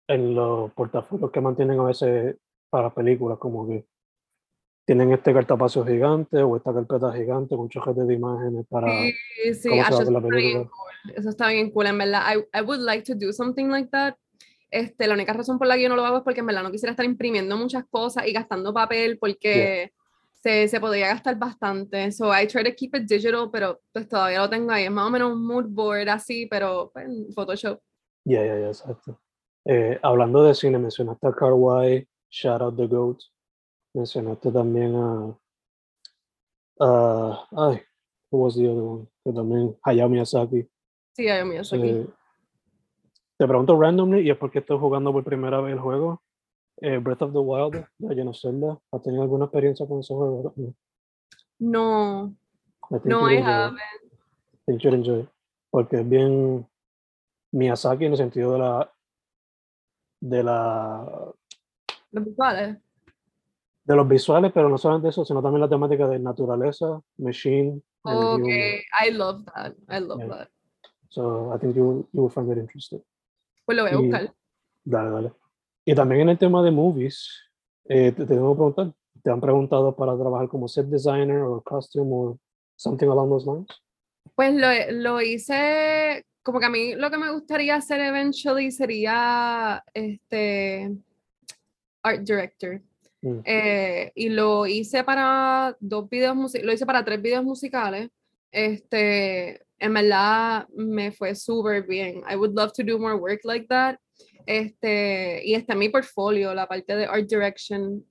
en 0.08 0.34
los 0.34 0.70
portafolios 0.72 1.30
que 1.30 1.40
mantienen 1.40 1.80
a 1.80 1.84
veces 1.84 2.36
para 2.68 2.92
películas, 2.92 3.38
como 3.38 3.66
que 3.66 3.86
tienen 4.84 5.12
este 5.12 5.32
cartapacio 5.32 5.84
gigante 5.84 6.42
o 6.42 6.56
esta 6.56 6.72
carpeta 6.72 7.12
gigante 7.12 7.56
con 7.56 7.68
chojetes 7.68 8.06
de 8.06 8.14
imágenes 8.14 8.66
para 8.68 8.88
sí, 8.88 9.14
sí, 9.54 9.68
eso, 9.72 10.02
está 10.02 10.20
bien 10.20 10.64
cool. 10.64 11.14
eso 11.16 11.28
está 11.30 11.48
bien 11.48 11.70
cool, 11.70 11.86
en 11.86 11.98
verdad. 11.98 12.22
I, 12.34 12.58
I, 12.58 12.62
would 12.62 12.80
like 12.80 13.04
to 13.04 13.14
do 13.14 13.32
something 13.32 13.68
like 13.68 13.88
that. 13.90 14.14
Este, 14.70 15.06
la 15.06 15.14
única 15.14 15.32
razón 15.32 15.58
por 15.58 15.68
la 15.68 15.76
que 15.76 15.82
yo 15.82 15.88
no 15.88 15.96
lo 15.96 16.04
hago 16.04 16.18
es 16.18 16.22
porque 16.22 16.40
en 16.40 16.46
verdad 16.46 16.62
no 16.62 16.70
quisiera 16.70 16.90
estar 16.90 17.06
imprimiendo 17.06 17.56
muchas 17.56 17.84
cosas 17.88 18.26
y 18.26 18.32
gastando 18.32 18.74
papel 18.74 19.18
porque 19.18 19.92
se, 20.32 20.68
se, 20.68 20.80
podría 20.80 21.08
gastar 21.08 21.38
bastante. 21.38 22.10
So 22.12 22.30
I 22.34 22.46
try 22.46 22.64
to 22.64 22.74
keep 22.74 22.94
it 22.94 23.04
digital, 23.08 23.48
pero 23.50 23.80
pues 23.92 24.08
todavía 24.08 24.40
lo 24.40 24.50
tengo 24.50 24.72
ahí. 24.72 24.84
Es 24.84 24.90
más 24.90 25.06
o 25.06 25.10
menos 25.10 25.32
un 25.32 25.46
mood 25.46 25.66
board 25.68 26.08
así, 26.08 26.46
pero 26.46 26.90
pues, 26.92 27.06
en 27.06 27.32
Photoshop. 27.32 27.80
Ya, 28.24 28.42
yeah, 28.42 28.46
ya, 28.46 28.58
yeah, 28.58 28.68
exacto. 28.68 29.20
Eh, 29.64 29.98
hablando 30.02 30.42
de 30.42 30.54
cine, 30.54 30.78
mencionaste 30.78 31.26
a 31.26 31.32
Carway, 31.32 32.06
Shout 32.28 32.60
Out 32.60 32.76
the 32.76 32.86
Goat 32.86 33.22
mencionaste 33.94 34.50
también 34.50 34.94
a, 34.96 35.38
a 36.80 37.48
ay, 37.52 37.80
who 38.30 38.38
was 38.38 38.54
the 38.56 38.68
other 38.68 38.82
one? 38.82 39.06
Que 39.24 39.32
también 39.32 39.76
Hayao 39.82 40.08
Miyazaki. 40.08 40.68
Sí, 41.12 41.28
Hayao 41.28 41.46
Miyazaki. 41.46 41.88
Eh, 41.88 42.06
te 43.38 43.48
pregunto 43.48 43.80
randomly 43.80 44.20
y 44.20 44.30
es 44.30 44.36
porque 44.36 44.58
estoy 44.58 44.78
jugando 44.78 45.12
por 45.12 45.24
primera 45.24 45.60
vez 45.60 45.74
el 45.74 45.80
juego. 45.80 46.22
Eh, 46.80 46.98
Breath 46.98 47.22
of 47.22 47.32
the 47.32 47.38
Wild 47.38 47.72
de 47.72 48.08
Legend 48.08 48.28
of 48.30 48.36
Zelda. 48.36 48.80
¿Has 48.90 49.02
tenido 49.02 49.22
alguna 49.22 49.44
experiencia 49.44 49.86
con 49.86 50.00
ese 50.00 50.12
juego? 50.14 50.54
No. 51.58 52.34
No, 53.04 53.30
I 53.30 53.38
haven't. 53.38 53.78
I 54.68 54.76
think 54.78 54.84
enjoy. 54.84 55.28
Porque 55.70 56.00
es 56.00 56.08
bien 56.08 56.66
Miyazaki 57.52 58.06
en 58.06 58.12
el 58.12 58.18
sentido 58.18 58.52
de 58.52 58.58
la 58.58 58.90
de 60.20 60.42
la 60.42 61.34
los 62.12 62.24
visuales 62.24 62.78
de 63.84 63.96
los 63.96 64.08
visuales, 64.08 64.50
pero 64.52 64.68
no 64.68 64.78
solamente 64.78 65.08
eso, 65.08 65.24
sino 65.24 65.42
también 65.42 65.60
la 65.60 65.68
temática 65.68 66.08
de 66.08 66.18
naturaleza, 66.18 67.00
machine. 67.18 67.82
Okay, 68.02 68.82
I 69.00 69.10
love 69.10 69.44
that. 69.54 69.74
I 69.88 70.00
love 70.00 70.20
yeah. 70.20 70.28
that. 70.28 70.48
So 71.10 71.52
I 71.54 71.58
think 71.58 71.76
you, 71.76 72.08
you 72.12 72.22
will 72.22 72.30
find 72.30 72.50
it 72.50 72.58
interesting. 72.58 73.02
Pues 73.64 73.76
lo 73.76 73.84
voy 73.84 73.92
a 73.92 73.96
buscar. 73.96 74.34
Dale, 74.84 75.10
dale. 75.10 75.32
Y 75.84 75.94
también 75.94 76.22
en 76.22 76.28
el 76.30 76.38
tema 76.38 76.62
de 76.62 76.70
movies, 76.70 77.30
eh, 77.88 78.12
te, 78.12 78.24
tengo 78.26 78.52
que 78.52 78.56
preguntar, 78.56 78.92
te 79.22 79.30
han 79.30 79.40
preguntado 79.40 79.94
para 79.94 80.16
trabajar 80.16 80.48
como 80.48 80.66
set 80.66 80.86
designer 80.86 81.42
o 81.42 81.62
costume 81.62 82.10
o 82.12 82.38
something 82.76 83.08
along 83.08 83.30
those 83.30 83.46
lines? 83.46 83.68
Pues 84.34 84.54
lo, 84.54 84.68
lo 84.92 85.20
hice, 85.20 86.24
como 86.42 86.58
que 86.58 86.66
a 86.66 86.70
mí 86.70 86.94
lo 86.94 87.10
que 87.10 87.18
me 87.18 87.30
gustaría 87.30 87.76
hacer 87.76 88.00
eventually 88.00 88.70
sería 88.70 89.84
este 89.92 90.96
art 92.02 92.20
director. 92.22 92.80
Mm. 93.24 93.40
Eh, 93.44 94.12
y 94.14 94.28
lo 94.28 94.66
hice 94.66 95.02
para 95.02 95.76
dos 95.80 96.08
videos 96.10 96.36
musicales, 96.36 96.66
lo 96.66 96.72
hice 96.72 96.86
para 96.86 97.04
tres 97.04 97.22
videos 97.22 97.42
musicales. 97.42 98.10
Este, 98.52 99.62
en 99.78 99.94
verdad 99.94 100.68
me 100.76 101.10
fue 101.10 101.34
súper 101.34 101.86
bien. 101.86 102.22
I 102.30 102.36
would 102.36 102.54
love 102.54 102.72
to 102.72 102.82
do 102.84 102.98
more 102.98 103.14
work 103.14 103.40
like 103.44 103.66
that. 103.68 103.96
Este, 104.46 105.40
y 105.44 105.54
está 105.54 105.72
en 105.72 105.78
mi 105.78 105.88
portfolio, 105.88 106.54
la 106.54 106.68
parte 106.68 106.94
de 106.94 107.06
art 107.06 107.26
direction. 107.26 108.04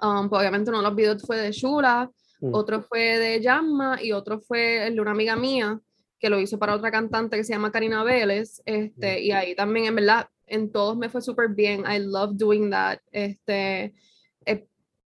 Um, 0.00 0.28
pues 0.28 0.40
obviamente 0.40 0.70
uno 0.70 0.78
de 0.78 0.88
los 0.88 0.96
videos 0.96 1.22
fue 1.22 1.36
de 1.38 1.52
Shula, 1.52 2.10
Mm. 2.40 2.54
otro 2.54 2.82
fue 2.82 3.18
de 3.18 3.40
Yamma 3.40 3.98
y 4.02 4.12
otro 4.12 4.40
fue 4.40 4.86
el 4.86 4.96
de 4.96 5.00
una 5.00 5.12
amiga 5.12 5.36
mía 5.36 5.80
que 6.18 6.28
lo 6.28 6.38
hizo 6.38 6.58
para 6.58 6.74
otra 6.74 6.90
cantante 6.90 7.36
que 7.36 7.44
se 7.44 7.52
llama 7.52 7.72
Karina 7.72 8.04
Vélez. 8.04 8.62
Este, 8.64 9.20
y 9.22 9.32
ahí 9.32 9.54
también, 9.54 9.86
en 9.86 9.96
verdad, 9.96 10.28
en 10.46 10.70
todos 10.70 10.96
me 10.96 11.08
fue 11.08 11.20
súper 11.20 11.48
bien. 11.48 11.84
I 11.86 11.98
love 11.98 12.32
doing 12.34 12.70
that. 12.70 12.98
Este, 13.10 13.94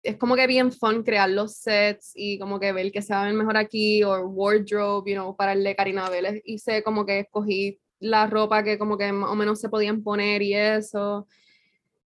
es, 0.03 0.17
como 0.17 0.37
que 0.37 0.47
bien 0.47 0.73
fun 0.73 1.03
crear 1.03 1.31
los 1.31 1.57
sets 1.57 2.13
y 2.15 2.39
como 2.39 2.59
que 2.59 2.73
ver 2.73 2.91
que 2.93 3.03
se 3.03 3.15
va 3.15 3.23
a 3.23 3.25
ver 3.27 3.35
mejor 3.35 3.57
aquí 3.57 4.03
o 4.03 4.27
wardrobe, 4.29 5.11
you 5.11 5.17
know, 5.17 5.37
para 5.37 5.53
el 5.53 5.65
de 5.65 5.77
Karina 5.77 6.09
Vélez. 6.09 6.43
Hice 6.45 6.83
como 6.83 7.05
que 7.05 7.21
escogí 7.21 7.79
la 7.99 8.27
ropa 8.27 8.63
que 8.63 8.79
como 8.79 8.97
que 8.97 9.13
más 9.13 9.31
o 9.31 9.37
menos 9.37 9.61
se 9.61 9.69
podían 9.69 10.03
poner 10.03 10.43
y 10.43 10.55
eso. 10.55 11.27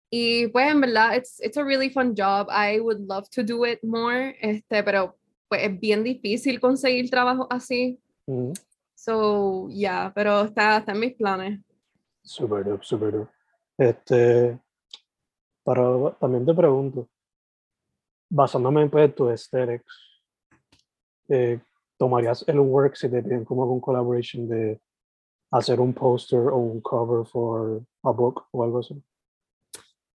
Y 0.10 0.48
pues 0.48 0.72
en 0.72 0.82
verdad, 0.82 1.16
it's, 1.16 1.42
it's 1.42 1.58
a 1.58 1.64
really 1.64 1.90
fun 1.90 2.14
job. 2.16 2.48
I 2.50 2.80
would 2.80 3.00
love 3.08 3.30
to 3.32 3.44
do 3.44 3.66
it 3.66 3.80
more, 3.84 4.36
este, 4.42 4.84
pero 4.84 5.18
pues 5.48 5.64
es 5.64 5.80
bien 5.80 6.04
difícil 6.04 6.60
conseguir 6.60 7.10
trabajo 7.10 7.48
así. 7.50 8.00
Mm. 8.28 8.54
So, 8.96 9.70
yeah, 9.70 10.12
pero 10.14 10.46
está, 10.46 10.78
está 10.78 10.92
en 10.92 11.00
mis 11.00 11.14
planes. 11.14 11.60
Super 12.24 12.64
dope. 12.64 13.28
Este, 13.78 14.60
pero 15.66 16.16
también 16.20 16.46
te 16.46 16.54
pregunto, 16.54 17.10
basándome 18.34 18.90
pues, 18.90 19.06
en 19.06 19.14
tu 19.14 19.30
aesthetics, 19.30 20.22
eh, 21.30 21.60
¿tomarías 21.98 22.44
el 22.48 22.60
work 22.60 22.96
si 22.96 23.08
te 23.10 23.22
piden 23.22 23.46
como 23.46 23.64
algún 23.64 23.80
collaboration 23.80 24.48
de 24.48 24.82
hacer 25.52 25.80
un 25.80 25.94
poster 25.94 26.40
o 26.40 26.58
un 26.58 26.82
cover 26.82 27.26
for 27.26 27.84
a 28.02 28.12
book 28.12 28.46
o 28.52 28.64
algo 28.64 28.80
así? 28.80 29.02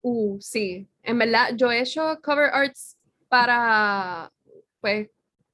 Uh, 0.02 0.38
sí. 0.42 0.88
En 1.04 1.20
verdad, 1.20 1.56
yo 1.56 1.72
he 1.72 1.82
hecho 1.82 2.02
cover 2.24 2.50
arts 2.52 2.98
para, 3.30 4.32
pues, 4.82 5.10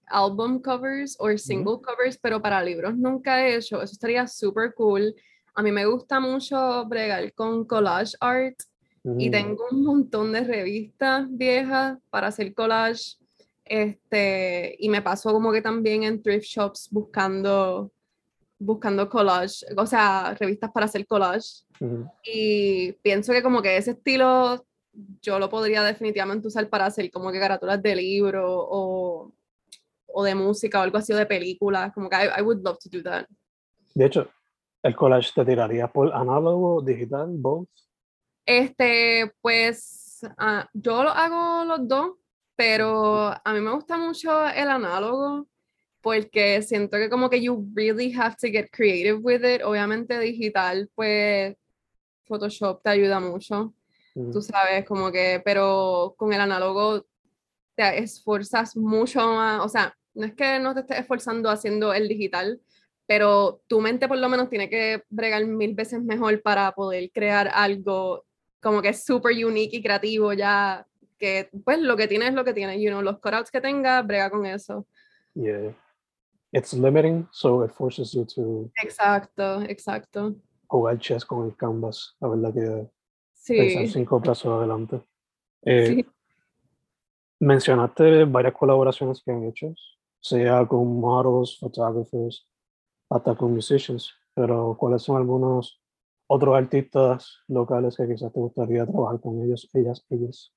album 0.08 0.62
covers 0.62 1.18
o 1.20 1.38
single 1.38 1.82
covers, 1.82 2.18
pero 2.18 2.42
para 2.42 2.64
libros 2.64 2.96
nunca 2.96 3.42
he 3.42 3.58
hecho. 3.58 3.82
Eso 3.82 3.94
estaría 3.94 4.26
súper 4.28 4.74
cool. 4.74 5.14
A 5.56 5.62
mí 5.62 5.72
me 5.72 5.86
gusta 5.86 6.20
mucho 6.20 6.86
bregar 6.86 7.34
con 7.34 7.66
collage 7.66 8.16
art 8.22 8.56
y 9.04 9.28
Mm, 9.28 9.32
tengo 9.32 9.66
un 9.72 9.84
montón 9.84 10.32
de 10.32 10.44
revistas 10.44 11.28
viejas 11.30 11.98
para 12.10 12.28
hacer 12.28 12.54
collage. 12.54 13.18
Este, 13.66 14.76
y 14.80 14.90
me 14.90 15.02
paso 15.02 15.32
como 15.32 15.52
que 15.52 15.62
también 15.62 16.04
en 16.04 16.22
thrift 16.22 16.46
shops 16.46 16.90
buscando, 16.92 17.92
buscando 18.60 19.10
collage, 19.10 19.66
o 19.76 19.86
sea, 19.86 20.36
revistas 20.40 20.72
para 20.72 20.86
hacer 20.86 21.06
collage. 21.06 21.64
ujú. 21.80 22.10
Y 22.24 22.94
pienso 23.02 23.34
que 23.34 23.44
como 23.44 23.62
que 23.62 23.78
ese 23.78 23.92
estilo 23.92 24.66
yo 25.22 25.40
lo 25.40 25.50
podría 25.50 25.84
definitivamente 25.84 26.48
usar 26.48 26.70
para 26.70 26.86
hacer 26.86 27.10
como 27.12 27.32
que 27.32 27.40
carátulas 27.40 27.82
de 27.82 27.96
libro 27.96 28.44
o, 28.48 29.34
o 30.08 30.24
de 30.24 30.36
música 30.36 30.80
o 30.80 30.84
algo 30.84 30.98
así 30.98 31.12
o 31.14 31.18
de 31.18 31.26
películas. 31.26 31.92
Como 31.94 32.10
que 32.10 32.16
I, 32.16 32.40
I 32.40 32.42
would 32.42 32.64
love 32.64 32.78
to 32.80 32.90
do 32.90 33.02
that. 33.04 33.26
De 33.96 34.06
hecho, 34.06 34.30
¿el 34.82 34.96
collage 34.96 35.32
te 35.34 35.46
tiraría 35.46 35.88
por 35.88 36.14
análogo, 36.14 36.82
digital, 36.82 37.28
both? 37.32 37.68
Este, 38.46 39.32
pues 39.42 40.22
ah, 40.38 40.70
yo 40.74 41.04
lo 41.04 41.10
hago 41.10 41.66
los 41.66 41.88
dos, 41.88 42.12
pero 42.56 43.30
a 43.30 43.54
mí 43.54 43.62
me 43.62 43.72
gusta 43.72 43.98
mucho 43.98 44.48
el 44.48 44.70
análogo 44.70 45.48
porque 46.02 46.62
siento 46.62 46.98
que 46.98 47.10
como 47.10 47.30
que 47.30 47.42
you 47.42 47.66
really 47.74 48.14
have 48.14 48.36
to 48.36 48.48
get 48.48 48.70
creative 48.72 49.20
with 49.22 49.44
it. 49.44 49.62
Obviamente 49.64 50.20
digital, 50.20 50.90
pues 50.94 51.56
Photoshop 52.26 52.84
te 52.84 52.90
ayuda 52.90 53.20
mucho. 53.20 53.74
Ujú. 54.16 54.32
tú 54.32 54.42
sabes, 54.42 54.86
como 54.86 55.12
que, 55.12 55.42
pero 55.44 56.14
con 56.18 56.34
el 56.34 56.42
análogo 56.42 57.06
te 57.76 58.00
esfuerzas 58.00 58.76
mucho 58.78 59.20
más, 59.20 59.62
o 59.62 59.70
sea, 59.70 59.96
no 60.14 60.26
es 60.28 60.36
que 60.36 60.60
no 60.60 60.76
te 60.76 60.82
estés 60.82 61.00
esforzando 61.00 61.50
haciendo 61.50 61.94
el 61.94 62.08
digital, 62.08 62.62
pero 63.08 63.62
tu 63.68 63.82
mente 63.82 64.08
por 64.08 64.18
lo 64.18 64.30
menos 64.30 64.50
tiene 64.50 64.70
que 64.70 65.04
bregar 65.10 65.46
mil 65.46 65.74
veces 65.74 66.02
mejor 66.02 66.42
para 66.44 66.72
poder 66.74 67.10
crear 67.12 67.50
algo 67.52 68.26
como 68.64 68.82
que 68.82 68.90
es 68.90 69.04
súper 69.04 69.34
unique 69.46 69.78
y 69.78 69.84
creativo 69.84 70.34
ya, 70.34 70.88
que 71.20 71.50
pues 71.64 71.80
lo 71.80 71.96
que 71.96 72.08
tienes 72.08 72.30
es 72.30 72.34
lo 72.34 72.44
que 72.44 72.54
tienes, 72.54 72.80
you 72.82 72.90
know, 72.90 73.02
los 73.02 73.20
cutouts 73.20 73.52
que 73.52 73.62
tengas, 73.62 74.06
brega 74.08 74.30
con 74.30 74.46
eso. 74.46 74.88
Yeah. 75.36 75.76
It's 76.52 76.74
limiting, 76.74 77.28
so 77.32 77.64
it 77.64 77.72
forces 77.72 78.14
you 78.14 78.26
to 78.36 78.72
Exacto, 78.84 79.62
exacto. 79.64 80.36
jugar 80.68 81.00
chess 81.00 81.26
con 81.26 81.46
el 81.46 81.56
canvas. 81.56 82.16
La 82.20 82.28
verdad 82.30 82.54
que 82.54 82.90
pensar 83.46 83.88
Sí, 83.88 83.88
cinco 83.88 84.22
pasos 84.22 84.60
adelante. 84.60 85.02
Eh, 85.64 85.88
sí. 85.88 86.06
Mencionaste 87.40 88.26
varias 88.26 88.54
colaboraciones 88.54 89.22
que 89.22 89.32
han 89.32 89.44
hecho, 89.44 89.74
sea 90.20 90.66
con 90.66 91.00
models, 91.02 91.58
photographers, 91.60 92.48
hasta 93.10 93.36
con 93.36 93.54
musicians, 93.54 94.14
pero 94.34 94.78
¿cuáles 94.80 95.02
son 95.02 95.18
algunos 95.18 95.83
otros 96.34 96.56
artistas 96.56 97.40
locales 97.48 97.96
que 97.96 98.08
quizás 98.08 98.34
te 98.34 98.40
gustaría 98.40 98.86
trabajar 98.86 99.20
con 99.20 99.42
ellos, 99.44 99.70
ellas, 99.74 100.06
ellos? 100.10 100.54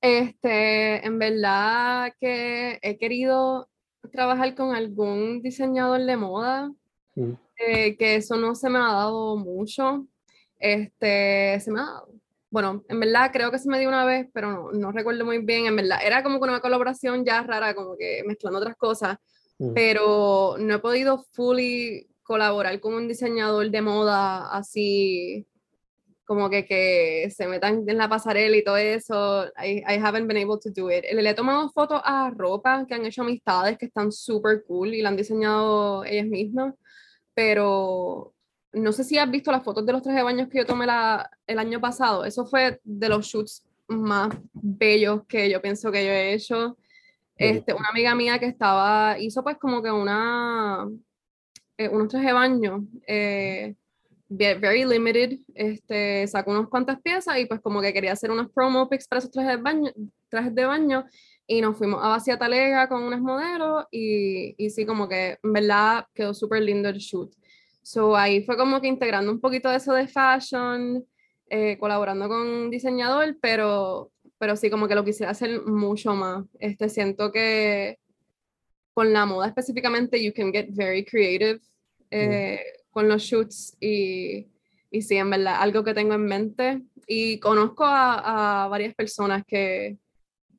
Este, 0.00 1.04
en 1.06 1.18
verdad 1.18 2.12
que 2.20 2.78
he 2.82 2.98
querido 2.98 3.68
trabajar 4.12 4.54
con 4.54 4.74
algún 4.74 5.42
diseñador 5.42 6.04
de 6.04 6.16
moda, 6.16 6.70
Mm, 7.18 7.32
eh, 7.56 7.96
que 7.96 8.16
eso 8.16 8.36
no 8.36 8.54
se 8.54 8.70
me 8.70 8.78
ha 8.78 8.92
dado 8.92 9.36
mucho. 9.36 10.06
Este, 10.58 11.58
se 11.60 11.70
me 11.70 11.80
ha 11.80 11.84
dado. 11.84 12.08
Bueno, 12.50 12.84
en 12.88 13.00
verdad 13.00 13.30
creo 13.32 13.50
que 13.50 13.58
se 13.58 13.68
me 13.68 13.78
dio 13.78 13.88
una 13.88 14.04
vez, 14.04 14.28
pero 14.32 14.50
no, 14.50 14.72
no 14.72 14.92
recuerdo 14.92 15.24
muy 15.24 15.38
bien. 15.38 15.66
En 15.66 15.76
verdad, 15.76 15.98
era 16.04 16.22
como 16.22 16.38
una 16.38 16.60
colaboración 16.60 17.24
ya 17.24 17.42
rara, 17.42 17.74
como 17.74 17.96
que 17.96 18.22
mezclando 18.26 18.58
otras 18.60 18.76
cosas, 18.76 19.18
mm, 19.58 19.74
pero 19.74 20.56
no 20.58 20.74
he 20.74 20.78
podido 20.78 21.24
fully 21.32 22.08
colaborar 22.28 22.78
con 22.78 22.92
un 22.92 23.08
diseñador 23.08 23.70
de 23.70 23.80
moda 23.80 24.50
así 24.52 25.46
como 26.26 26.50
que, 26.50 26.66
que 26.66 27.30
se 27.30 27.48
metan 27.48 27.88
en 27.88 27.96
la 27.96 28.06
pasarela 28.06 28.54
y 28.54 28.62
todo 28.62 28.76
eso. 28.76 29.46
I, 29.56 29.82
I 29.88 29.98
haven't 29.98 30.28
been 30.28 30.36
able 30.36 30.58
to 30.62 30.70
do 30.70 30.90
it. 30.90 31.06
Le 31.10 31.30
he 31.30 31.34
tomado 31.34 31.70
fotos 31.70 32.02
a 32.04 32.30
ropa 32.36 32.84
que 32.86 32.94
han 32.94 33.06
hecho 33.06 33.22
amistades 33.22 33.78
que 33.78 33.86
están 33.86 34.12
súper 34.12 34.62
cool 34.64 34.92
y 34.92 35.00
la 35.00 35.08
han 35.08 35.16
diseñado 35.16 36.04
ellas 36.04 36.26
mismas, 36.26 36.74
pero 37.32 38.34
no 38.74 38.92
sé 38.92 39.04
si 39.04 39.16
has 39.16 39.30
visto 39.30 39.50
las 39.50 39.64
fotos 39.64 39.86
de 39.86 39.92
los 39.92 40.02
trajes 40.02 40.20
de 40.20 40.24
baño 40.24 40.48
que 40.50 40.58
yo 40.58 40.66
tomé 40.66 40.84
la, 40.84 41.30
el 41.46 41.58
año 41.58 41.80
pasado. 41.80 42.26
Eso 42.26 42.44
fue 42.44 42.78
de 42.84 43.08
los 43.08 43.24
shoots 43.24 43.66
más 43.88 44.28
bellos 44.52 45.22
que 45.26 45.48
yo 45.48 45.62
pienso 45.62 45.90
que 45.90 46.04
yo 46.04 46.10
he 46.10 46.34
hecho. 46.34 46.76
Este, 47.36 47.72
una 47.72 47.88
amiga 47.88 48.14
mía 48.14 48.38
que 48.38 48.46
estaba, 48.46 49.18
hizo 49.18 49.42
pues 49.42 49.56
como 49.56 49.82
que 49.82 49.90
una, 49.90 50.86
eh, 51.78 51.88
unos 51.88 52.08
trajes 52.08 52.28
de 52.28 52.32
baño, 52.34 52.86
eh, 53.06 53.74
ve- 54.28 54.54
very 54.56 54.84
limited, 54.84 55.38
este, 55.54 56.26
sacó 56.26 56.50
unas 56.50 56.68
cuantas 56.68 57.00
piezas 57.00 57.38
y 57.38 57.46
pues 57.46 57.60
como 57.60 57.80
que 57.80 57.92
quería 57.92 58.12
hacer 58.12 58.30
unos 58.30 58.50
promo 58.52 58.88
pics 58.88 59.08
para 59.08 59.20
esos 59.20 59.30
trajes 59.30 59.56
de 59.56 59.62
baño, 59.62 59.90
trajes 60.28 60.54
de 60.54 60.64
baño 60.66 61.04
y 61.46 61.60
nos 61.62 61.78
fuimos 61.78 62.00
a 62.04 62.08
Vacía 62.08 62.38
Talega 62.38 62.88
con 62.88 63.02
unos 63.02 63.20
modelos 63.20 63.86
y, 63.90 64.54
y 64.62 64.70
sí, 64.70 64.84
como 64.84 65.08
que 65.08 65.38
en 65.42 65.52
verdad 65.52 66.04
quedó 66.14 66.34
súper 66.34 66.62
lindo 66.62 66.88
el 66.90 66.98
shoot. 66.98 67.32
So 67.82 68.14
ahí 68.16 68.44
fue 68.44 68.56
como 68.58 68.80
que 68.82 68.88
integrando 68.88 69.32
un 69.32 69.40
poquito 69.40 69.70
de 69.70 69.76
eso 69.76 69.94
de 69.94 70.08
fashion, 70.08 71.06
eh, 71.48 71.78
colaborando 71.78 72.28
con 72.28 72.46
un 72.46 72.70
diseñador, 72.70 73.38
pero, 73.40 74.10
pero 74.38 74.56
sí, 74.56 74.68
como 74.68 74.86
que 74.88 74.94
lo 74.94 75.04
quisiera 75.04 75.32
hacer 75.32 75.62
mucho 75.64 76.14
más. 76.14 76.44
Este, 76.60 76.90
siento 76.90 77.32
que 77.32 77.98
con 78.98 79.12
la 79.12 79.24
moda 79.26 79.46
específicamente, 79.46 80.20
you 80.20 80.32
can 80.34 80.50
get 80.52 80.66
very 80.72 81.04
creative 81.04 81.60
eh, 82.10 82.58
con 82.90 83.06
los 83.08 83.22
shoots 83.22 83.76
y, 83.80 84.48
y 84.90 85.02
sí, 85.02 85.16
en 85.16 85.30
verdad, 85.30 85.54
algo 85.60 85.84
que 85.84 85.94
tengo 85.94 86.14
en 86.14 86.24
mente. 86.26 86.82
Y 87.06 87.38
conozco 87.38 87.84
a, 87.84 88.64
a 88.64 88.68
varias 88.68 88.92
personas 88.96 89.44
que, 89.46 89.98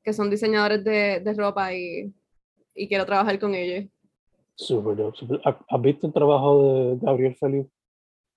que 0.02 0.14
son 0.14 0.30
diseñadores 0.30 0.86
de, 0.86 1.20
de 1.20 1.34
ropa 1.34 1.74
y, 1.74 2.14
y 2.74 2.88
quiero 2.88 3.06
trabajar 3.06 3.38
con 3.40 3.54
ellos. 3.54 3.90
Super 4.56 4.96
dope. 4.96 5.18
super- 5.18 5.42
¿Ha- 5.44 5.60
¿Has 5.70 5.82
visto 5.82 6.08
el 6.08 6.14
trabajo 6.14 6.96
de 6.96 7.06
Gabriel 7.06 7.36
Feliu? 7.36 7.70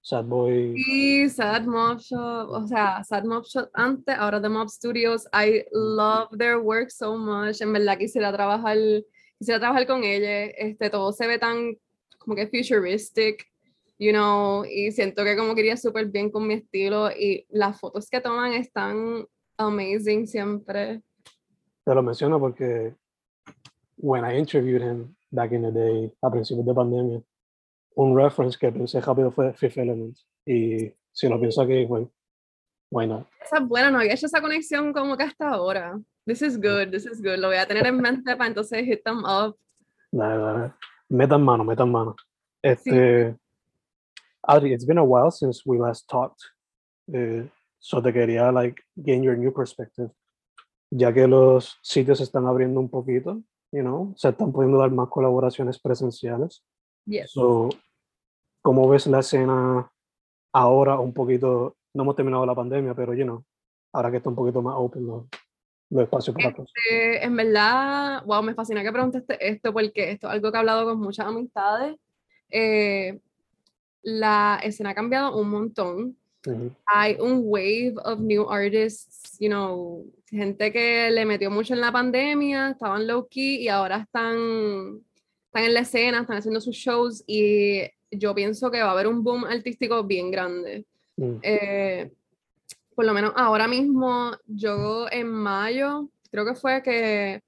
Sad 0.00 0.24
Boy. 0.24 0.74
Sí, 0.82 1.28
Sad 1.28 1.62
Mob 1.62 2.00
Shop, 2.00 2.48
o 2.50 2.66
sea, 2.66 3.04
Sad 3.04 3.22
Mob 3.22 3.44
Shop 3.44 3.68
antes, 3.72 4.16
ahora 4.18 4.42
The 4.42 4.48
Mob 4.48 4.68
Studios. 4.68 5.28
I 5.32 5.64
love 5.70 6.36
their 6.36 6.56
work 6.58 6.90
so 6.90 7.16
much. 7.16 7.60
En 7.60 7.72
verdad 7.72 7.96
quisiera 7.98 8.32
trabajar, 8.32 8.76
quisiera 9.42 9.58
trabajar 9.58 9.88
con 9.88 10.04
ella. 10.04 10.46
Este, 10.46 10.88
todo 10.88 11.10
se 11.12 11.26
ve 11.26 11.36
tan 11.36 11.76
como 12.18 12.36
que 12.36 12.46
futuristic, 12.46 13.44
you 13.98 14.12
know, 14.12 14.64
y 14.64 14.92
siento 14.92 15.24
que 15.24 15.36
como 15.36 15.56
quería 15.56 15.76
súper 15.76 16.06
bien 16.06 16.30
con 16.30 16.46
mi 16.46 16.54
estilo 16.54 17.10
y 17.10 17.44
las 17.50 17.80
fotos 17.80 18.08
que 18.08 18.20
toman 18.20 18.52
están 18.52 19.26
amazing 19.56 20.28
siempre. 20.28 21.02
Te 21.84 21.92
lo 21.92 22.02
menciono 22.04 22.38
porque 22.38 22.94
when 23.96 24.24
I 24.24 24.38
interviewed 24.38 24.82
him 24.82 25.16
back 25.32 25.50
in 25.50 25.62
the 25.62 25.72
day, 25.72 26.12
a 26.22 26.30
principios 26.30 26.64
de 26.64 26.74
pandemia, 26.74 27.22
un 27.96 28.16
reference 28.16 28.56
que 28.56 28.70
pensé 28.70 29.00
rápido 29.00 29.32
fue 29.32 29.52
Fifth 29.54 29.78
Element. 29.78 30.16
Y 30.46 30.92
si 31.10 31.28
lo 31.28 31.40
pienso 31.40 31.62
aquí, 31.62 31.84
bueno, 31.84 32.12
not? 32.92 33.26
Esa 33.44 33.58
es 33.58 33.68
buena, 33.68 33.90
no 33.90 33.98
había 33.98 34.14
hecho 34.14 34.26
esa 34.26 34.40
conexión 34.40 34.92
como 34.92 35.16
que 35.16 35.24
hasta 35.24 35.48
ahora. 35.48 35.98
This 36.26 36.42
is 36.42 36.56
good, 36.56 36.90
this 36.90 37.06
is 37.06 37.20
good. 37.20 37.38
Lo 37.38 37.48
voy 37.48 37.56
a 37.56 37.66
tener 37.66 37.86
en 37.86 38.00
mente 38.00 38.36
para 38.36 38.48
entonces 38.48 38.84
hit 38.84 39.02
them 39.04 39.24
up. 39.24 39.56
Dale, 40.10 40.42
dale. 40.42 40.72
Metan 41.08 41.42
mano, 41.42 41.64
metan 41.64 41.90
mano. 41.90 42.14
Este, 42.62 43.34
Adri, 44.46 44.72
it's 44.72 44.86
been 44.86 44.98
a 44.98 45.04
while 45.04 45.30
since 45.30 45.62
we 45.64 45.78
last 45.78 46.08
talked. 46.08 46.40
Eh, 47.12 47.48
so 47.80 48.00
te 48.00 48.12
quería, 48.12 48.52
like, 48.52 48.82
gain 48.96 49.22
your 49.22 49.36
new 49.36 49.52
perspective. 49.52 50.10
Ya 50.90 51.12
que 51.12 51.26
los 51.26 51.78
sitios 51.82 52.18
se 52.18 52.24
están 52.24 52.46
abriendo 52.46 52.78
un 52.78 52.88
poquito, 52.88 53.42
you 53.72 53.82
know, 53.82 54.12
se 54.16 54.28
están 54.28 54.52
pudiendo 54.52 54.78
dar 54.78 54.90
más 54.90 55.08
colaboraciones 55.08 55.78
presenciales. 55.78 56.62
Yes. 57.06 57.32
So, 57.32 57.70
¿Cómo 58.62 58.88
ves 58.88 59.08
la 59.08 59.18
escena 59.18 59.90
ahora 60.52 61.00
un 61.00 61.12
poquito? 61.12 61.76
No 61.94 62.02
hemos 62.02 62.16
terminado 62.16 62.46
la 62.46 62.54
pandemia, 62.54 62.94
pero, 62.94 63.14
you 63.14 63.24
know, 63.24 63.44
ahora 63.92 64.10
que 64.10 64.18
está 64.18 64.30
un 64.30 64.36
poquito 64.36 64.62
más 64.62 64.74
open 64.76 65.06
los, 65.06 65.24
los 65.90 66.02
espacios 66.02 66.34
para 66.34 66.54
todos. 66.54 66.72
Eh, 66.90 67.18
en 67.22 67.36
verdad, 67.36 68.24
wow, 68.24 68.42
me 68.42 68.54
fascina 68.54 68.82
que 68.82 68.92
preguntaste 68.92 69.36
esto 69.46 69.72
porque 69.72 70.10
esto 70.10 70.26
es 70.28 70.32
algo 70.32 70.50
que 70.50 70.56
he 70.56 70.60
hablado 70.60 70.84
con 70.84 70.98
muchas 70.98 71.26
amistades. 71.26 71.96
Eh, 72.50 73.20
la 74.02 74.60
escena 74.62 74.90
ha 74.90 74.94
cambiado 74.94 75.36
un 75.36 75.50
montón. 75.50 76.16
Ujú. 76.46 76.72
Hay 76.86 77.16
un 77.20 77.42
wave 77.44 77.94
of 78.04 78.18
new 78.20 78.50
artists, 78.50 79.38
you 79.38 79.48
know, 79.48 80.04
gente 80.26 80.72
que 80.72 81.10
le 81.10 81.24
metió 81.24 81.50
mucho 81.50 81.74
en 81.74 81.80
la 81.80 81.92
pandemia, 81.92 82.70
estaban 82.70 83.06
low 83.06 83.28
key 83.28 83.62
y 83.62 83.68
ahora 83.68 83.98
están, 83.98 85.00
están 85.46 85.64
en 85.64 85.74
la 85.74 85.80
escena, 85.80 86.20
están 86.22 86.38
haciendo 86.38 86.60
sus 86.60 86.74
shows 86.74 87.22
y 87.26 87.82
yo 88.10 88.34
pienso 88.34 88.70
que 88.70 88.82
va 88.82 88.88
a 88.88 88.92
haber 88.92 89.06
un 89.06 89.22
boom 89.22 89.44
artístico 89.44 90.02
bien 90.04 90.30
grande. 90.30 90.86
Mm. 91.22 91.38
Eh, 91.42 92.10
por 92.94 93.04
lo 93.04 93.14
menos 93.14 93.32
ahora 93.36 93.68
mismo, 93.68 94.32
yo 94.46 95.06
en 95.10 95.28
mayo, 95.28 96.08
creo 96.30 96.44
que 96.44 96.54
fue 96.54 96.82
que 96.82 97.42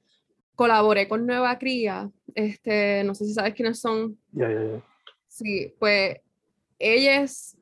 colaboré 0.54 1.08
con 1.08 1.26
Nueva 1.26 1.58
Cría. 1.58 2.10
Este, 2.34 3.02
no 3.04 3.14
sé 3.14 3.24
si 3.24 3.34
sabes 3.34 3.54
quiénes 3.54 3.80
son. 3.80 4.16
Ya, 4.32 4.48
ya, 4.48 4.62
ya. 4.62 4.82
Sí, 5.26 5.74
pues 5.78 6.18
ellas 6.78 7.56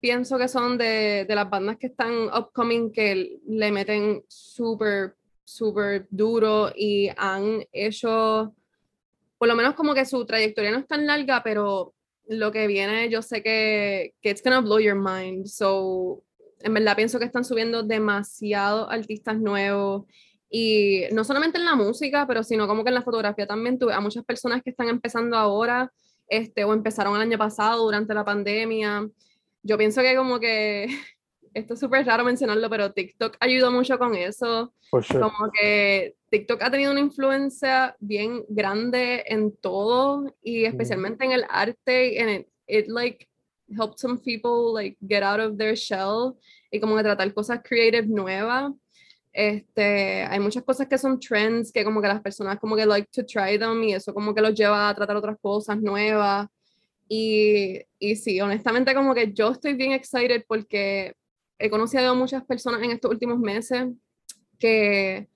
pienso 0.00 0.36
que 0.36 0.48
son 0.48 0.76
de, 0.76 1.24
de 1.28 1.34
las 1.34 1.48
bandas 1.48 1.76
que 1.76 1.86
están 1.86 2.12
upcoming 2.36 2.90
que 2.90 3.38
le 3.46 3.70
meten 3.70 4.24
súper, 4.26 5.14
súper 5.44 6.08
duro 6.10 6.72
y 6.74 7.08
han 7.16 7.64
hecho, 7.70 8.52
por 9.38 9.46
lo 9.46 9.54
menos 9.54 9.74
como 9.74 9.94
que 9.94 10.04
su 10.04 10.24
trayectoria 10.26 10.72
no 10.72 10.78
es 10.78 10.88
tan 10.88 11.06
larga, 11.06 11.40
pero 11.44 11.94
lo 12.26 12.52
que 12.52 12.66
viene 12.66 13.10
yo 13.10 13.22
sé 13.22 13.42
que, 13.42 14.14
que 14.20 14.30
it's 14.30 14.42
gonna 14.42 14.60
blow 14.60 14.78
your 14.78 14.96
mind. 14.96 15.46
So, 15.46 16.22
en 16.60 16.74
verdad 16.74 16.96
pienso 16.96 17.18
que 17.18 17.24
están 17.24 17.44
subiendo 17.44 17.82
demasiados 17.82 18.88
artistas 18.90 19.38
nuevos 19.38 20.04
y 20.48 21.04
no 21.12 21.24
solamente 21.24 21.58
en 21.58 21.64
la 21.64 21.74
música, 21.74 22.26
pero 22.26 22.44
sino 22.44 22.68
como 22.68 22.84
que 22.84 22.90
en 22.90 22.94
la 22.94 23.02
fotografía 23.02 23.46
también 23.46 23.78
tuve 23.78 23.94
a 23.94 24.00
muchas 24.00 24.24
personas 24.24 24.62
que 24.62 24.70
están 24.70 24.88
empezando 24.88 25.36
ahora 25.36 25.90
este, 26.28 26.64
o 26.64 26.72
empezaron 26.72 27.16
el 27.16 27.22
año 27.22 27.38
pasado 27.38 27.84
durante 27.84 28.14
la 28.14 28.24
pandemia. 28.24 29.08
Yo 29.62 29.78
pienso 29.78 30.02
que 30.02 30.14
como 30.14 30.40
que, 30.40 30.86
esto 31.54 31.74
es 31.74 31.80
súper 31.80 32.06
raro 32.06 32.24
mencionarlo, 32.24 32.68
pero 32.70 32.92
TikTok 32.92 33.36
ayudó 33.40 33.70
mucho 33.70 33.98
con 33.98 34.14
eso. 34.14 34.72
Sure. 34.90 35.20
Como 35.20 35.50
que 35.52 36.16
TikTok 36.30 36.62
ha 36.62 36.70
tenido 36.70 36.92
una 36.92 37.00
influencia 37.00 37.96
bien 38.00 38.44
grande 38.48 39.24
en 39.26 39.56
todo 39.56 40.34
y 40.42 40.64
especialmente 40.64 41.24
en 41.24 41.32
el 41.32 41.44
arte. 41.48 42.20
And 42.20 42.30
it, 42.30 42.48
it 42.66 42.88
like 42.88 43.28
helped 43.76 43.98
some 43.98 44.18
people 44.18 44.72
like 44.72 44.96
get 45.06 45.22
out 45.22 45.40
of 45.40 45.56
their 45.56 45.74
shell 45.74 46.38
y 46.70 46.80
como 46.80 46.96
que 46.96 47.02
tratar 47.02 47.32
cosas 47.34 47.60
creative 47.62 48.06
nuevas. 48.06 48.72
Este, 49.32 50.24
hay 50.24 50.40
muchas 50.40 50.62
cosas 50.62 50.86
que 50.88 50.98
son 50.98 51.18
trends 51.18 51.72
que 51.72 51.84
como 51.84 52.02
que 52.02 52.08
las 52.08 52.20
personas 52.20 52.58
como 52.58 52.76
que 52.76 52.84
like 52.84 53.08
to 53.10 53.24
try 53.24 53.58
them 53.58 53.82
y 53.82 53.94
eso 53.94 54.12
como 54.12 54.34
que 54.34 54.42
los 54.42 54.54
lleva 54.54 54.90
a 54.90 54.94
tratar 54.94 55.16
otras 55.16 55.38
cosas 55.40 55.80
nuevas. 55.80 56.48
Y, 57.08 57.80
y 57.98 58.16
sí, 58.16 58.40
honestamente 58.40 58.94
como 58.94 59.14
que 59.14 59.32
yo 59.32 59.50
estoy 59.50 59.74
bien 59.74 59.92
excited 59.92 60.44
porque 60.46 61.14
he 61.62 61.70
conocido 61.70 62.10
a 62.10 62.14
muchas 62.14 62.44
personas 62.44 62.82
en 62.82 62.90
estos 62.90 63.10
últimos 63.10 63.38
meses 63.38 63.86
que 64.58 65.28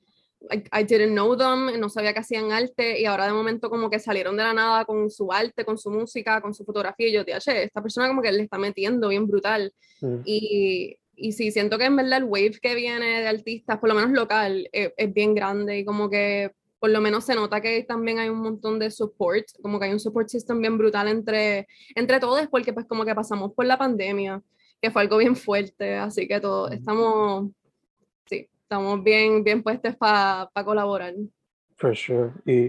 like, 0.50 0.68
I 0.72 0.84
didn't 0.84 1.12
know 1.12 1.36
them, 1.36 1.78
no 1.78 1.88
sabía 1.88 2.12
que 2.12 2.20
hacían 2.20 2.52
arte 2.52 3.00
y 3.00 3.04
ahora 3.04 3.26
de 3.26 3.32
momento 3.32 3.70
como 3.70 3.88
que 3.88 3.98
salieron 3.98 4.36
de 4.36 4.42
la 4.42 4.52
nada 4.52 4.84
con 4.84 5.08
su 5.10 5.32
arte, 5.32 5.64
con 5.64 5.78
su 5.78 5.90
música, 5.90 6.40
con 6.40 6.52
su 6.52 6.64
fotografía 6.64 7.08
y 7.08 7.12
yo, 7.12 7.24
che, 7.24 7.64
esta 7.64 7.80
persona 7.80 8.08
como 8.08 8.22
que 8.22 8.32
le 8.32 8.42
está 8.42 8.58
metiendo 8.58 9.08
bien 9.08 9.26
brutal. 9.26 9.72
Mm. 10.00 10.16
Y, 10.24 10.98
y 11.14 11.32
sí, 11.32 11.50
siento 11.50 11.78
que 11.78 11.84
en 11.84 11.96
verdad 11.96 12.18
el 12.18 12.24
wave 12.24 12.58
que 12.60 12.74
viene 12.74 13.20
de 13.20 13.28
artistas, 13.28 13.78
por 13.78 13.88
lo 13.88 13.94
menos 13.94 14.10
local, 14.10 14.68
es, 14.72 14.92
es 14.96 15.14
bien 15.14 15.34
grande 15.34 15.78
y 15.78 15.84
como 15.84 16.10
que 16.10 16.50
por 16.78 16.90
lo 16.90 17.00
menos 17.00 17.24
se 17.24 17.34
nota 17.34 17.60
que 17.60 17.84
también 17.84 18.18
hay 18.18 18.28
un 18.28 18.38
montón 18.38 18.78
de 18.78 18.90
support, 18.90 19.46
como 19.62 19.78
que 19.78 19.86
hay 19.86 19.92
un 19.92 20.00
support 20.00 20.28
system 20.28 20.60
bien 20.60 20.76
brutal 20.76 21.08
entre, 21.08 21.66
entre 21.94 22.20
todos, 22.20 22.46
porque 22.48 22.72
pues 22.72 22.86
como 22.86 23.04
que 23.04 23.14
pasamos 23.14 23.52
por 23.54 23.64
la 23.64 23.78
pandemia, 23.78 24.42
que 24.80 24.90
fue 24.90 25.02
algo 25.02 25.18
bien 25.18 25.36
fuerte, 25.36 25.94
así 25.96 26.28
que 26.28 26.40
todos 26.40 26.72
estamos, 26.72 27.50
sí, 28.26 28.48
estamos 28.62 29.02
bien, 29.02 29.42
bien 29.42 29.62
puestos 29.62 29.96
para 29.96 30.50
colaborar. 30.64 31.14
For 31.76 31.94
sure. 31.96 32.32
Y 32.44 32.68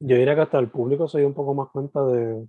yo 0.00 0.16
diría 0.16 0.34
que 0.34 0.40
hasta 0.42 0.58
el 0.58 0.68
público 0.68 1.08
se 1.08 1.18
dio 1.18 1.26
un 1.28 1.34
poco 1.34 1.54
más 1.54 1.68
cuenta 1.70 2.04
de 2.06 2.46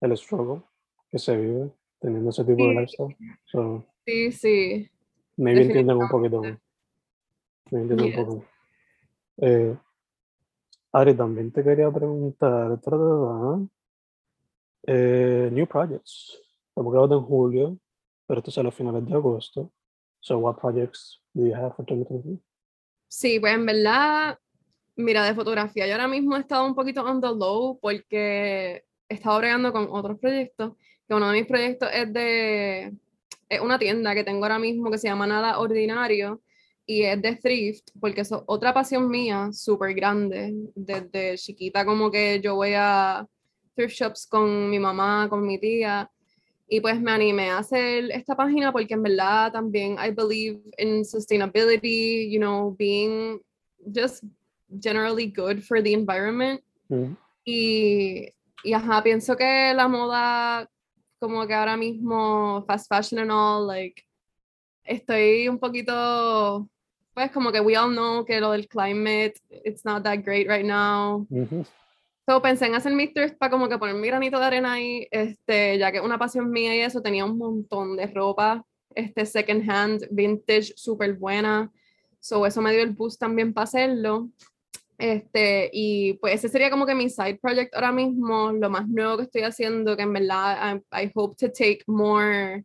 el 0.00 0.16
struggle 0.16 0.62
que 1.10 1.18
se 1.18 1.36
vive 1.36 1.70
teniendo 2.00 2.30
ese 2.30 2.44
tipo 2.44 2.66
de 2.66 2.74
lifestyle. 2.74 3.16
So, 3.44 3.84
Sí, 4.04 4.32
sí. 4.32 4.90
maybe 5.36 5.62
entienden 5.62 5.96
un 5.96 6.08
poquito 6.08 6.42
más. 6.42 6.58
Maybe 7.70 7.92
entienden 7.92 8.06
Yes. 8.06 8.18
un 8.18 8.24
poco 8.24 8.36
más. 8.38 8.46
Eh, 9.38 9.76
Ari, 10.94 11.14
también 11.14 11.50
te 11.52 11.62
quería 11.64 11.90
preguntar, 11.90 12.78
eh, 14.86 15.48
new 15.52 15.66
projects. 15.66 16.38
Estamos 16.72 16.90
grabando 16.90 17.18
en 17.18 17.24
julio, 17.24 17.78
pero 18.26 18.38
esto 18.38 18.50
sale 18.50 18.70
a 18.70 18.72
finales 18.72 19.04
de 19.04 19.12
agosto. 19.12 19.70
So, 20.20 20.38
what 20.38 20.58
projects 20.58 21.20
do 21.34 21.46
you 21.46 21.54
have 21.54 21.74
for 21.76 21.84
2023? 21.84 22.40
Sí, 23.08 23.38
pues 23.38 23.52
en 23.52 23.66
verdad, 23.66 24.38
mira, 24.96 25.22
de 25.26 25.34
fotografía, 25.34 25.86
yo 25.86 25.92
ahora 25.92 26.08
mismo 26.08 26.34
he 26.34 26.40
estado 26.40 26.64
un 26.64 26.74
poquito 26.74 27.04
on 27.04 27.20
the 27.20 27.26
low 27.26 27.78
porque 27.78 28.86
he 29.06 29.14
estado 29.14 29.36
bregando 29.36 29.70
con 29.70 29.86
otros 29.90 30.18
proyectos, 30.18 30.72
que 31.06 31.14
uno 31.14 31.28
de 31.28 31.40
mis 31.40 31.46
proyectos 31.46 31.90
es 31.92 32.10
de, 32.10 32.94
es 33.50 33.60
una 33.60 33.78
tienda 33.78 34.14
que 34.14 34.24
tengo 34.24 34.42
ahora 34.44 34.58
mismo 34.58 34.90
que 34.90 34.96
se 34.96 35.08
llama 35.08 35.26
Nada 35.26 35.58
Ordinario 35.58 36.40
y 36.86 37.02
es 37.02 37.20
de 37.20 37.36
thrift, 37.36 37.90
porque 38.00 38.22
es 38.22 38.32
otra 38.46 38.72
pasión 38.72 39.10
mía 39.10 39.50
súper 39.52 39.92
grande. 39.92 40.54
Desde 40.74 41.36
chiquita 41.36 41.84
como 41.84 42.10
que 42.10 42.40
yo 42.40 42.54
voy 42.54 42.72
a 42.74 43.28
thrift 43.74 43.94
shops 43.94 44.26
con 44.26 44.70
mi 44.70 44.78
mamá, 44.78 45.28
con 45.28 45.46
mi 45.46 45.58
tía, 45.58 46.10
y 46.68 46.80
pues 46.80 47.00
me 47.00 47.10
animé 47.12 47.50
a 47.50 47.58
hacer 47.58 48.10
esta 48.12 48.34
página 48.34 48.72
porque 48.72 48.94
en 48.94 49.02
verdad 49.02 49.52
también 49.52 49.96
I 49.98 50.10
believe 50.10 50.60
in 50.78 51.04
sustainability, 51.04 52.30
you 52.30 52.38
know, 52.38 52.74
being 52.78 53.40
just 53.94 54.24
generally 54.80 55.26
good 55.26 55.62
for 55.62 55.82
the 55.82 55.92
environment. 55.92 56.62
Mm, 56.88 57.16
Y, 57.44 58.32
y 58.64 58.72
ajá, 58.72 59.02
pienso 59.02 59.36
que 59.36 59.74
la 59.74 59.88
moda, 59.88 60.68
como 61.18 61.46
que 61.46 61.54
ahora 61.54 61.76
mismo, 61.76 62.64
fast 62.66 62.88
fashion 62.88 63.18
and 63.20 63.30
all, 63.32 63.66
like, 63.66 64.02
estoy 64.84 65.48
un 65.48 65.58
poquito, 65.58 66.68
pues 67.14 67.30
como 67.32 67.50
que 67.50 67.60
we 67.60 67.76
all 67.76 67.90
know 67.90 68.24
que 68.24 68.40
lo 68.40 68.52
del 68.52 68.68
climate, 68.68 69.34
it's 69.64 69.84
not 69.84 70.02
that 70.04 70.22
great 70.24 70.46
right 70.48 70.64
now. 70.64 71.26
ujú. 71.30 71.64
So, 72.26 72.40
pensé 72.40 72.66
en 72.66 72.74
hacer 72.76 72.92
mi 72.92 73.12
thrift 73.12 73.36
para 73.36 73.50
como 73.50 73.68
que 73.68 73.78
poner 73.78 73.96
mi 73.96 74.06
granito 74.06 74.38
de 74.38 74.44
arena 74.44 74.74
ahí, 74.74 75.08
este, 75.10 75.76
ya 75.76 75.90
que 75.90 75.98
es 75.98 76.04
una 76.04 76.18
pasión 76.18 76.50
mía 76.50 76.74
y 76.76 76.80
eso, 76.80 77.02
tenía 77.02 77.24
un 77.24 77.36
montón 77.36 77.96
de 77.96 78.06
ropa, 78.06 78.64
este, 78.94 79.26
second 79.26 79.68
hand, 79.68 80.06
vintage, 80.10 80.72
súper 80.76 81.14
buena. 81.14 81.72
So, 82.20 82.46
eso 82.46 82.62
me 82.62 82.72
dio 82.72 82.82
el 82.82 82.90
boost 82.90 83.18
también 83.18 83.52
para 83.52 83.64
hacerlo. 83.64 84.30
Este, 84.98 85.68
y 85.72 86.12
pues 86.14 86.34
ese 86.34 86.48
sería 86.48 86.70
como 86.70 86.86
que 86.86 86.94
mi 86.94 87.10
side 87.10 87.40
project 87.42 87.74
ahora 87.74 87.90
mismo, 87.90 88.52
lo 88.52 88.70
más 88.70 88.86
nuevo 88.86 89.16
que 89.16 89.24
estoy 89.24 89.42
haciendo, 89.42 89.96
que 89.96 90.04
en 90.04 90.12
verdad 90.12 90.80
I, 90.92 91.10
hope 91.12 91.34
to 91.40 91.50
take 91.50 91.80
more, 91.88 92.64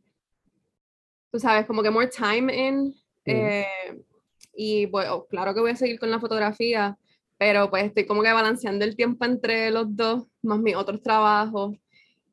tú 1.32 1.39
sabes, 1.39 1.65
como 1.65 1.82
que 1.82 1.89
more 1.89 2.08
time 2.08 2.54
in. 2.56 2.93
Eh, 3.26 3.65
y 4.54 4.86
bueno, 4.86 5.26
claro 5.28 5.56
que 5.56 5.62
voy 5.62 5.72
a 5.72 5.76
seguir 5.76 6.00
con 6.00 6.12
la 6.12 6.20
fotografía, 6.20 6.96
pero 7.38 7.69
pues 7.69 7.86
estoy 7.86 8.06
como 8.06 8.23
que 8.23 8.32
balanceando 8.32 8.86
el 8.86 8.95
tiempo 8.95 9.26
entre 9.26 9.71
los 9.71 9.95
dos, 9.95 10.28
más 10.41 10.60
mis 10.60 10.76
otros 10.76 11.02
trabajos. 11.02 11.76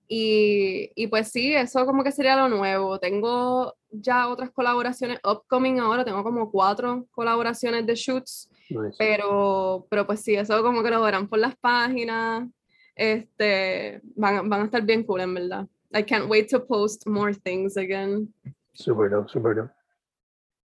Y, 0.06 0.90
y, 0.94 1.06
pues 1.06 1.28
sí, 1.28 1.54
eso 1.54 1.86
como 1.86 2.04
que 2.04 2.12
sería 2.12 2.36
lo 2.36 2.48
nuevo. 2.48 2.98
Tengo 3.00 3.74
ya 3.90 4.28
otras 4.28 4.50
colaboraciones 4.50 5.18
upcoming 5.24 5.80
ahora, 5.80 6.04
tengo 6.04 6.22
como 6.22 6.50
cuatro 6.50 7.06
colaboraciones 7.10 7.86
de 7.86 7.94
shoots, 7.94 8.50
pero, 8.98 9.86
pero 9.88 10.06
pues 10.06 10.20
sí, 10.20 10.34
eso 10.34 10.62
como 10.62 10.82
que 10.82 10.90
lo 10.90 11.02
verán 11.02 11.28
por 11.28 11.38
las 11.38 11.56
páginas. 11.56 12.48
Este, 12.94 14.00
van, 14.14 14.48
van 14.48 14.60
a 14.60 14.64
estar 14.66 14.82
bien 14.82 15.04
cool, 15.04 15.20
en 15.20 15.34
verdad. 15.34 15.66
I 15.92 16.02
can't 16.02 16.28
wait 16.28 16.48
to 16.50 16.60
post 16.60 17.06
more 17.06 17.32
things 17.34 17.76
again. 17.76 18.32
Super 18.72 19.08
dope, 19.08 19.30
super 19.30 19.54
dope. 19.54 19.72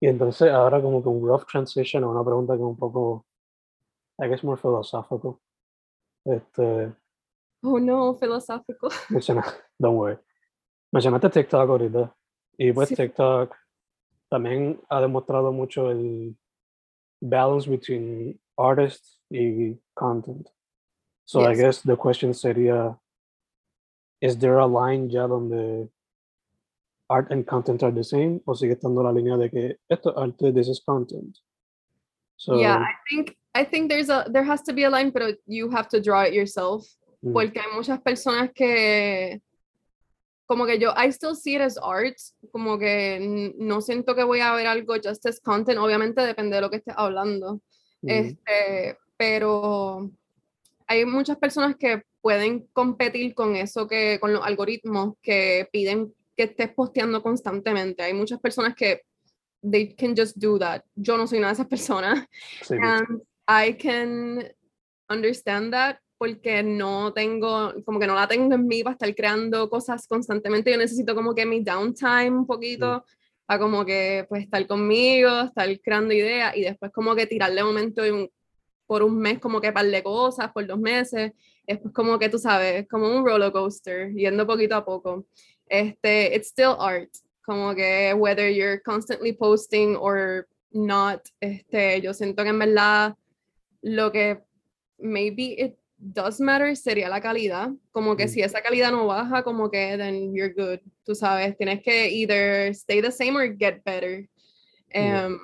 Y 0.01 0.09
entonces 0.09 0.51
ahora 0.51 0.83
como 0.83 1.03
que 1.03 1.09
un 1.09 1.27
rough 1.27 1.47
transition 1.51 2.05
a 2.05 2.09
una 2.09 2.25
pregunta 2.25 2.57
que 2.57 2.63
un 2.63 2.77
poco, 2.77 3.25
I 4.21 4.29
guess 4.29 4.43
more 4.43 4.57
filosófico. 4.57 5.41
Este, 6.25 6.87
uh, 6.87 6.93
oh 7.63 7.79
no, 7.79 8.15
filosófico. 8.15 8.89
don't 9.81 9.97
worry. 9.97 10.19
Mencionaste 10.93 11.31
TikTok 11.31 11.69
ahorita. 11.69 12.15
Y 12.57 12.73
pues 12.73 12.91
TikTok 12.91 13.55
también 14.31 14.81
ha 14.89 15.01
demostrado 15.01 15.53
mucho 15.53 15.91
el 15.91 16.37
balance 17.21 17.69
between 17.69 18.39
artists 18.57 19.21
y 19.31 19.77
content. 19.95 20.49
So 21.27 21.41
I 21.47 21.55
guess 21.55 21.83
the 21.83 21.97
question 21.97 22.33
sería, 22.33 22.99
is 24.21 24.39
there 24.39 24.59
a 24.59 24.67
line 24.67 25.09
ya 25.09 25.27
donde 25.27 25.89
art 27.09 27.31
and 27.31 27.47
content 27.47 27.83
are 27.83 27.93
the 27.93 28.05
same 28.05 28.41
o 28.47 28.55
sigue 28.55 28.75
estando 28.75 29.03
la 29.03 29.13
línea 29.13 29.37
de 29.37 29.51
que 29.51 29.79
esto 29.89 30.11
es 30.11 30.17
arte, 30.17 30.53
this 30.53 30.69
is 30.69 30.81
content? 30.81 31.39
So, 32.37 32.59
yeah, 32.59 32.79
I 32.79 32.95
think 33.09 33.37
I 33.55 33.65
think 33.65 33.89
there's 33.89 34.11
a 34.11 34.27
there 34.33 34.45
has 34.45 34.63
to 34.63 34.73
be 34.73 34.85
a 34.85 34.91
line, 34.91 35.13
pero 35.13 35.33
you 35.47 35.71
have 35.71 35.89
to 35.89 36.01
draw 36.01 36.23
it 36.23 36.35
yourself. 36.35 36.87
Mm. 37.23 37.33
Porque 37.33 37.61
hay 37.61 37.73
muchas 37.75 38.01
personas 38.01 38.51
que 38.53 39.41
como 40.47 40.67
que 40.67 40.79
yo, 40.79 40.93
I 40.97 41.11
still 41.11 41.35
see 41.35 41.55
it 41.55 41.63
as 41.63 41.79
art, 41.79 42.17
como 42.53 42.79
que 42.79 43.55
no 43.57 43.81
siento 43.81 44.15
que 44.15 44.25
voy 44.25 44.41
a 44.41 44.53
ver 44.55 44.67
algo 44.67 44.95
just 45.03 45.25
as 45.27 45.41
content, 45.41 45.79
obviamente 45.79 46.21
depende 46.21 46.57
de 46.57 46.61
lo 46.61 46.71
que 46.71 46.77
estés 46.77 46.95
hablando, 46.97 47.61
mm. 48.03 48.11
este, 48.11 48.99
pero 49.17 50.11
hay 50.87 51.07
muchas 51.07 51.39
personas 51.39 51.77
que 51.77 52.03
pueden 52.21 52.67
competir 52.73 53.35
con 53.35 53.57
eso, 53.57 53.87
que 53.87 54.19
con 54.21 54.33
los 54.33 54.45
algoritmos 54.45 55.15
que 55.23 55.69
piden 55.73 56.13
que 56.37 56.45
estés 56.45 56.73
posteando 56.75 57.23
constantemente. 57.23 58.03
Hay 58.03 58.13
muchas 58.13 58.41
personas 58.41 58.75
que 58.75 59.03
they 59.63 59.95
can 59.95 60.15
just 60.17 60.37
do 60.37 60.59
that. 60.59 60.83
Yo 60.95 61.17
no 61.17 61.27
soy 61.27 61.39
una 61.39 61.49
de 61.49 61.55
esas 61.55 61.67
personas. 61.67 62.27
And 62.71 63.23
I 63.47 63.75
can 63.75 64.49
understand 65.09 65.73
that 65.73 65.99
porque 66.19 66.63
no 66.63 67.13
tengo, 67.13 67.75
como 67.85 67.99
que 67.99 68.07
no 68.07 68.15
la 68.15 68.27
tengo 68.27 68.55
en 68.55 68.67
mí 68.67 68.83
para 68.83 68.95
estar 68.95 69.15
creando 69.15 69.69
cosas 69.69 70.07
constantemente. 70.07 70.71
Yo 70.71 70.79
necesito 70.79 71.15
como 71.15 71.35
que 71.35 71.45
mi 71.45 71.63
downtime 71.63 72.31
un 72.31 72.47
poquito, 72.47 73.05
para 73.47 73.61
como 73.61 73.85
que 73.85 74.25
pues 74.29 74.45
estar 74.45 74.67
conmigo, 74.67 75.43
estar 75.43 75.69
creando 75.81 76.15
ideas 76.15 76.57
y 76.57 76.63
después 76.63 76.91
como 76.93 77.15
que 77.15 77.27
tirarle 77.27 77.63
un 77.63 77.69
momento 77.69 78.03
por 78.87 79.03
un 79.03 79.19
mes 79.19 79.39
como 79.39 79.61
que 79.61 79.73
par 79.73 79.87
de 79.87 80.03
cosas, 80.03 80.51
por 80.53 80.67
dos 80.67 80.79
meses. 80.79 81.33
Después 81.67 81.93
como 81.93 82.19
que 82.19 82.29
tú 82.29 82.39
sabes, 82.39 82.87
como 82.89 83.09
un 83.09 83.25
roller 83.27 83.53
coaster, 83.53 84.13
yendo 84.13 84.47
poquito 84.47 84.77
a 84.77 84.85
poco. 84.85 85.27
Este, 85.67 86.35
it's 86.35 86.49
still 86.49 86.77
art, 86.79 87.11
como 87.45 87.75
que 87.75 88.15
whether 88.15 88.51
you're 88.51 88.81
constantly 88.83 89.33
posting 89.33 89.97
or 89.97 90.47
not, 90.71 91.21
este, 91.41 92.01
yo 92.01 92.13
siento 92.13 92.43
que 92.43 92.51
en 92.51 92.59
verdad 92.59 93.15
lo 93.85 94.11
que 94.11 94.43
maybe 94.99 95.57
it 95.59 95.77
does 95.99 96.41
matter 96.41 96.75
sería 96.75 97.09
la 97.09 97.21
calidad, 97.21 97.71
como 97.93 98.17
que 98.17 98.29
si 98.29 98.41
esa 98.41 98.63
calidad 98.63 98.91
no 98.91 99.07
baja, 99.07 99.43
como 99.43 99.71
que 99.71 99.97
then 99.99 100.35
you're 100.35 100.53
good, 100.55 100.81
tú 101.05 101.15
sabes, 101.15 101.57
tienes 101.57 101.83
que 101.83 102.09
either 102.09 102.71
stay 102.71 103.03
the 103.03 103.13
same 103.13 103.37
or 103.37 103.55
get 103.57 103.83
better. 103.85 104.27
Um, 104.95 105.39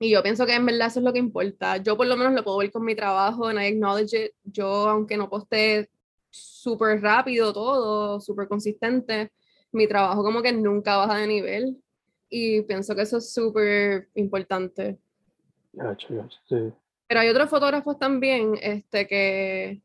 y 0.00 0.10
yo 0.10 0.22
pienso 0.22 0.44
que 0.46 0.54
en 0.54 0.66
verdad 0.66 0.88
eso 0.88 0.98
es 0.98 1.04
lo 1.04 1.12
que 1.12 1.20
importa. 1.20 1.76
Yo 1.76 1.96
por 1.96 2.06
lo 2.08 2.16
menos 2.16 2.32
lo 2.32 2.42
puedo 2.42 2.58
ver 2.58 2.72
con 2.72 2.84
mi 2.84 2.96
trabajo, 2.96 3.46
and 3.46 3.60
I 3.60 3.66
acknowledge 3.66 4.14
it. 4.14 4.32
Yo, 4.42 4.66
aunque 4.88 5.16
no 5.16 5.30
poste 5.30 5.88
súper 6.30 7.00
rápido 7.00 7.52
todo, 7.52 8.20
súper 8.20 8.48
consistente, 8.48 9.30
mi 9.70 9.86
trabajo 9.86 10.24
como 10.24 10.42
que 10.42 10.52
nunca 10.52 10.96
baja 10.96 11.18
de 11.18 11.26
nivel. 11.28 11.80
Y 12.28 12.62
pienso 12.62 12.96
que 12.96 13.02
eso 13.02 13.18
es 13.18 13.32
súper 13.32 14.08
importante. 14.14 14.98
sí. 16.48 16.72
Pero 17.06 17.20
hay 17.20 17.28
otros 17.28 17.50
fotógrafos 17.50 17.98
también 17.98 18.58
este, 18.60 19.06
que, 19.06 19.82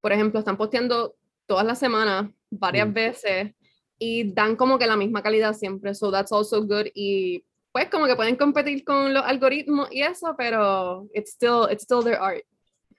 por 0.00 0.12
ejemplo, 0.12 0.38
están 0.38 0.56
posteando 0.56 1.14
todas 1.46 1.64
las 1.64 1.78
semanas, 1.78 2.30
varias 2.50 2.88
mm. 2.88 2.92
veces, 2.92 3.54
y 3.98 4.32
dan 4.32 4.54
como 4.54 4.78
que 4.78 4.86
la 4.86 4.96
misma 4.96 5.22
calidad 5.22 5.54
siempre. 5.54 5.94
So 5.94 6.10
that's 6.10 6.32
also 6.32 6.62
good. 6.62 6.86
Y 6.94 7.44
pues 7.72 7.88
como 7.90 8.06
que 8.06 8.16
pueden 8.16 8.36
competir 8.36 8.84
con 8.84 9.12
los 9.12 9.24
algoritmos 9.24 9.88
y 9.90 10.02
eso, 10.02 10.34
pero 10.36 11.08
it's 11.14 11.32
still, 11.32 11.66
it's 11.70 11.82
still 11.82 12.02
their 12.02 12.18
art. 12.20 12.44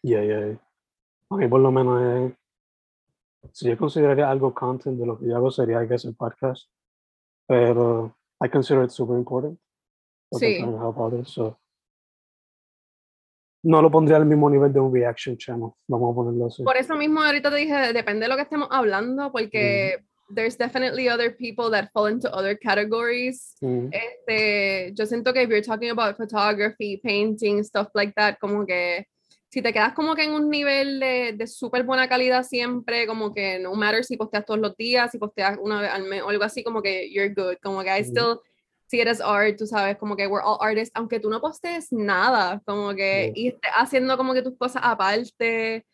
Yeah, 0.01 0.23
yeah. 0.23 0.60
Mí 1.32 1.47
por 1.47 1.60
lo 1.60 1.71
menos 1.71 2.34
si 3.53 3.67
yo 3.67 3.77
consideraría 3.77 4.29
algo 4.29 4.53
content 4.53 4.99
de 4.99 5.05
lo 5.05 5.17
que 5.17 5.27
yo 5.27 5.36
hago 5.36 5.51
sería, 5.51 5.84
I 5.84 5.88
guess, 5.88 6.05
el 6.05 6.15
podcast. 6.15 6.69
Pero 7.47 8.15
I 8.43 8.49
consider 8.49 8.84
it 8.84 8.91
super 8.91 9.17
important. 9.17 9.60
Sí. 10.32 10.60
so 11.25 11.58
no 13.63 13.82
lo 13.82 13.91
pondría 13.91 14.17
al 14.17 14.26
mismo 14.26 14.50
nivel 14.50 14.72
de 14.72 14.80
un 14.80 14.93
reaction 14.93 15.38
channel, 15.38 15.69
vamos 15.88 16.12
a 16.12 16.15
ponerlo 16.15 16.48
así. 16.48 16.63
Por 16.63 16.78
eso 16.78 16.95
mismo 16.95 17.22
ahorita 17.22 17.50
te 17.50 17.58
dije, 17.58 17.93
depende 17.93 18.22
de 18.22 18.30
lo 18.30 18.36
que 18.36 18.43
estemos 18.43 18.67
hablando, 18.72 19.32
porque 19.32 19.98
there's 20.34 20.58
definitely 20.58 21.10
other 21.10 21.36
people 21.36 21.69
that 21.72 21.89
fall 21.91 22.08
into 22.08 22.30
other 22.34 22.58
categories. 22.58 23.56
este, 23.62 24.93
yo 24.93 25.06
siento 25.06 25.34
que 25.34 25.43
if 25.43 25.50
you're 25.50 25.62
talking 25.62 25.89
about 25.89 26.15
photography, 26.15 26.98
painting, 26.98 27.63
stuff 27.63 27.89
like 27.93 28.13
that, 28.15 28.38
como 28.39 28.65
que 28.65 29.06
si 29.52 29.63
te 29.63 29.74
quedas 29.74 29.93
como 29.93 30.15
que 30.15 30.24
en 30.24 30.32
un 30.32 30.50
nivel 30.50 31.00
de, 31.00 31.34
de 31.36 31.48
súper 31.48 31.84
buena 31.84 32.08
calidad 32.08 32.43
siempre, 32.43 33.08
como 33.08 33.34
que 33.34 33.58
no 33.60 33.74
matter 33.74 34.04
si 34.04 34.15
posteas 34.15 34.45
todos 34.45 34.60
los 34.60 34.78
días, 34.78 35.12
si 35.12 35.17
posteas 35.17 35.58
una 35.60 35.82
vez 35.82 35.91
al 35.91 36.04
mes 36.04 36.22
o 36.22 36.30
algo 36.30 36.43
así, 36.43 36.63
como 36.63 36.82
que 36.82 37.12
you're 37.12 37.34
good, 37.34 37.56
como 37.63 37.82
que 37.82 37.89
I 37.89 38.04
still 38.04 38.39
si 38.89 38.99
eres 38.99 39.21
art, 39.21 39.56
tú 39.56 39.67
sabes, 39.67 39.97
como 39.97 40.15
que 40.15 40.25
we're 40.25 40.43
all 40.43 40.58
artists, 40.60 40.91
aunque 40.95 41.19
tú 41.19 41.30
no 41.30 41.39
postees 41.39 41.91
nada, 41.91 42.60
como 42.65 42.95
que, 42.95 43.32
y 43.36 43.49
estés 43.49 43.71
haciendo 43.75 44.17
como 44.17 44.34
que 44.34 44.41
tus 44.41 44.58
cosas 44.58 44.82
aparte, 44.84 45.86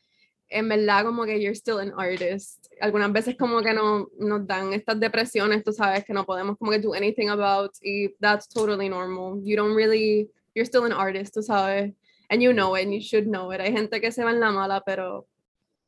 en 0.47 0.69
verdad 0.69 1.03
como 1.03 1.25
que 1.25 1.41
you're 1.41 1.55
still 1.55 1.79
an 1.79 1.91
artist. 1.97 2.67
Algunas 2.79 3.11
veces 3.11 3.35
como 3.35 3.61
que 3.61 3.73
no, 3.73 4.07
nos 4.17 4.47
dan 4.47 4.71
estas 4.71 4.97
depresiones, 4.97 5.61
tú 5.65 5.73
sabes, 5.73 6.05
que 6.05 6.13
no 6.13 6.25
podemos 6.25 6.57
como 6.57 6.71
que 6.71 6.79
do 6.79 6.93
anything 6.93 7.27
about, 7.27 7.71
y 7.81 8.15
that's 8.21 8.47
totally 8.47 8.87
normal. 8.87 9.41
You 9.43 9.57
don't 9.57 9.75
really, 9.75 10.29
you're 10.53 10.65
still 10.65 10.85
an 10.85 10.93
artist, 10.93 11.33
tú 11.35 11.43
sabes, 11.43 11.93
and 12.29 12.41
you 12.41 12.53
know 12.53 12.77
it, 12.77 12.85
and 12.85 12.93
you 12.93 13.01
should 13.01 13.25
know 13.25 13.51
it. 13.51 13.59
Hay 13.59 13.73
gente 13.73 13.99
que 13.99 14.09
se 14.09 14.23
va 14.23 14.31
en 14.31 14.39
la 14.39 14.51
mala, 14.51 14.81
pero 14.85 15.27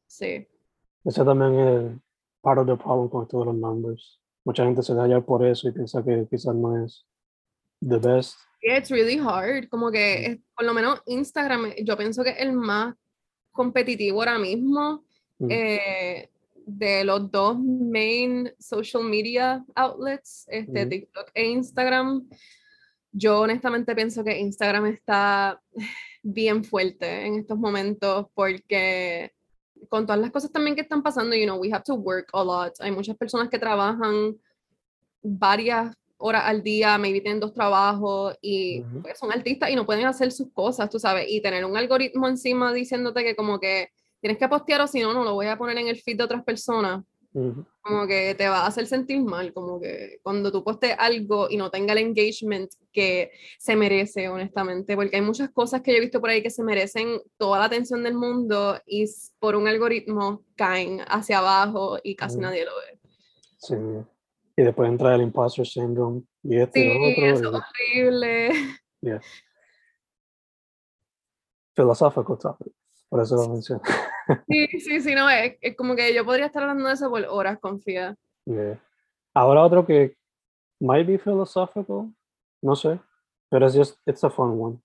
sí. 0.07 0.45
Eso 1.05 1.23
también 1.23 1.57
es 1.57 2.01
part 2.41 2.59
of 2.59 2.67
the 2.67 2.75
problem 2.75 3.07
con 3.07 3.25
todos 3.29 3.45
los 3.45 3.55
numbers 3.55 4.19
mucha 4.47 4.63
gente 4.63 4.81
se 4.81 4.93
da 4.93 5.21
por 5.21 5.45
eso 5.45 5.67
y 5.67 5.73
piensa 5.73 6.01
que 6.01 6.25
quizás 6.29 6.55
no 6.55 6.81
es 6.81 7.05
the 7.81 7.97
best. 7.97 8.39
Yeah, 8.61 8.77
it's 8.77 8.89
really 8.89 9.17
hard. 9.17 9.67
Como 9.67 9.91
que 9.91 10.39
por 10.55 10.65
lo 10.65 10.73
menos 10.73 11.01
Instagram, 11.05 11.73
yo 11.83 11.97
pienso 11.97 12.23
que 12.23 12.29
es 12.29 12.39
el 12.39 12.53
más 12.53 12.95
competitivo 13.51 14.21
ahora 14.21 14.39
mismo 14.39 15.03
mm. 15.39 15.51
eh, 15.51 16.29
de 16.65 17.03
los 17.03 17.29
dos 17.29 17.59
main 17.59 18.49
social 18.57 19.03
media 19.03 19.65
outlets, 19.75 20.45
este, 20.47 20.85
TikTok 20.85 21.29
e 21.33 21.45
Instagram. 21.47 22.29
Yo 23.11 23.41
honestamente 23.41 23.93
pienso 23.95 24.23
que 24.23 24.39
Instagram 24.39 24.85
está 24.85 25.61
bien 26.23 26.63
fuerte 26.63 27.25
en 27.25 27.35
estos 27.35 27.57
momentos 27.57 28.27
porque 28.33 29.33
con 29.89 30.05
todas 30.05 30.19
las 30.21 30.31
cosas 30.31 30.51
también 30.51 30.75
que 30.75 30.81
están 30.81 31.01
pasando, 31.01 31.35
you 31.35 31.45
know, 31.45 31.57
we 31.57 31.71
have 31.71 31.83
to 31.83 31.95
work 31.95 32.29
a 32.33 32.43
lot. 32.43 32.73
Hay 32.79 32.91
muchas 32.91 33.15
personas 33.17 33.49
que 33.49 33.59
trabajan 33.59 34.37
varias 35.21 35.95
horas 36.17 36.43
al 36.45 36.63
día, 36.63 36.97
maybe 36.97 37.21
tienen 37.21 37.39
dos 37.39 37.53
trabajos 37.53 38.35
y 38.41 38.81
pues, 39.01 39.19
son 39.19 39.31
artistas 39.31 39.69
y 39.69 39.75
no 39.75 39.85
pueden 39.85 40.05
hacer 40.05 40.31
sus 40.31 40.51
cosas, 40.51 40.89
tú 40.89 40.99
sabes, 40.99 41.25
y 41.29 41.41
tener 41.41 41.63
un 41.65 41.77
algoritmo 41.77 42.27
encima 42.27 42.73
diciéndote 42.73 43.23
que 43.23 43.35
como 43.35 43.59
que 43.59 43.89
tienes 44.19 44.37
que 44.37 44.47
postear 44.47 44.81
o 44.81 44.87
si 44.87 44.99
no, 44.99 45.13
no 45.13 45.23
lo 45.23 45.33
voy 45.33 45.47
a 45.47 45.57
poner 45.57 45.77
en 45.77 45.87
el 45.87 45.97
feed 45.97 46.17
de 46.17 46.23
otras 46.23 46.43
personas. 46.43 47.03
Como 47.33 48.07
que 48.07 48.33
te 48.35 48.47
va 48.47 48.61
a 48.61 48.67
hacer 48.67 48.87
sentir 48.87 49.21
mal, 49.21 49.53
como 49.53 49.79
que 49.79 50.19
cuando 50.23 50.51
tú 50.51 50.63
postes 50.63 50.95
algo 50.97 51.47
y 51.49 51.57
no 51.57 51.69
tenga 51.69 51.93
el 51.93 51.99
engagement 51.99 52.71
que 52.91 53.31
se 53.59 53.75
merece, 53.75 54.27
honestamente, 54.27 54.95
porque 54.95 55.17
hay 55.17 55.21
muchas 55.21 55.51
cosas 55.51 55.81
que 55.81 55.91
yo 55.91 55.97
he 55.97 56.01
visto 56.01 56.19
por 56.19 56.31
ahí 56.31 56.41
que 56.41 56.49
se 56.49 56.63
merecen 56.63 57.21
toda 57.37 57.59
la 57.59 57.65
atención 57.65 58.01
del 58.01 58.15
mundo 58.15 58.81
y 58.87 59.05
por 59.39 59.55
un 59.55 59.67
algoritmo 59.67 60.43
caen 60.55 61.01
hacia 61.07 61.37
abajo 61.37 61.99
y 62.03 62.15
casi 62.15 62.39
nadie 62.39 62.65
lo 62.65 62.71
ve. 62.75 62.99
Sí. 63.59 63.75
Y 64.55 64.63
después 64.63 64.89
entra 64.89 65.13
el 65.13 65.21
imposter 65.21 65.67
syndrome 65.67 66.23
y 66.41 66.57
esto 66.59 66.79
y 66.79 66.81
Sí, 66.81 66.89
otro. 66.89 67.25
eso 67.25 67.57
es 67.57 67.63
horrible. 67.93 68.49
yeah. 69.01 69.21
Philosophical 71.75 72.37
topic. 72.39 72.73
Por 73.09 73.21
eso 73.21 73.35
lo 73.35 73.49
menciono. 73.49 73.81
Sí, 74.45 74.67
sí, 74.79 74.99
sí, 74.99 75.15
no, 75.15 75.29
es, 75.29 75.55
es 75.61 75.77
como 75.77 75.95
que 75.95 76.13
yo 76.13 76.25
podría 76.25 76.47
estar 76.47 76.61
hablando 76.61 76.89
de 76.89 76.95
eso 76.95 77.09
por 77.09 77.23
horas, 77.29 77.59
confía. 77.61 78.13
Yeah. 78.43 78.77
Ahora 79.33 79.63
otro 79.63 79.85
que 79.85 80.17
might 80.81 81.07
be 81.07 81.17
philosophical, 81.17 82.13
no 82.61 82.75
sé, 82.75 82.99
pero 83.49 83.67
es 83.67 83.73
just, 83.73 83.97
it's 84.05 84.25
a 84.25 84.29
fun 84.29 84.59
one. 84.59 84.81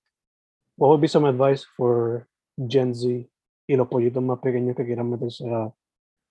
What 0.77 0.91
would 0.91 1.01
be 1.01 1.09
some 1.09 1.29
advice 1.29 1.67
for 1.77 2.29
Gen 2.57 2.95
Z 2.95 3.29
y 3.67 3.77
los 3.77 3.89
pollitos 3.89 4.23
más 4.23 4.39
pequeños 4.39 4.77
que 4.77 4.87
quieran 4.87 5.11
meterse 5.11 5.45
a 5.49 5.73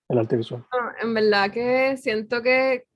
el 0.08 0.18
arte 0.18 0.36
visual? 0.36 0.64
Ah, 0.72 0.94
En 1.02 1.12
verdad 1.12 1.50
que 1.50 1.98
siento 1.98 2.42
que 2.42 2.86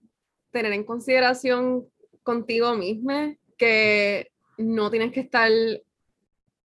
tener 0.50 0.72
en 0.72 0.84
consideración 0.84 1.86
contigo 2.22 2.74
misma 2.74 3.34
que 3.58 4.30
no 4.58 4.90
tienes 4.90 5.12
que 5.12 5.20
estar 5.20 5.50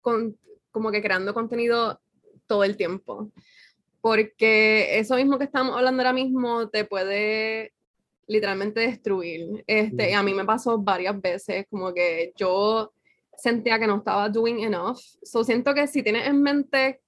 con, 0.00 0.36
como 0.70 0.90
que 0.90 1.02
creando 1.02 1.32
contenido 1.32 2.00
todo 2.48 2.64
el 2.64 2.76
tiempo. 2.76 3.30
Porque 4.00 4.98
eso 4.98 5.14
mismo 5.16 5.38
que 5.38 5.44
estamos 5.44 5.76
hablando 5.76 6.02
ahora 6.02 6.12
mismo 6.12 6.68
te 6.68 6.84
puede 6.84 7.72
literalmente 8.26 8.80
destruir. 8.80 9.64
Este, 9.66 10.10
y 10.10 10.12
a 10.14 10.22
mí 10.22 10.34
me 10.34 10.44
pasó 10.44 10.78
varias 10.78 11.20
veces, 11.20 11.66
como 11.70 11.92
que 11.92 12.32
yo 12.36 12.92
sentía 13.36 13.78
que 13.78 13.86
no 13.86 13.98
estaba 13.98 14.28
doing 14.28 14.60
enough. 14.60 14.98
So 15.22 15.44
siento 15.44 15.74
que 15.74 15.86
si 15.86 16.02
tienes 16.02 16.26
en 16.26 16.42
mente 16.42 17.00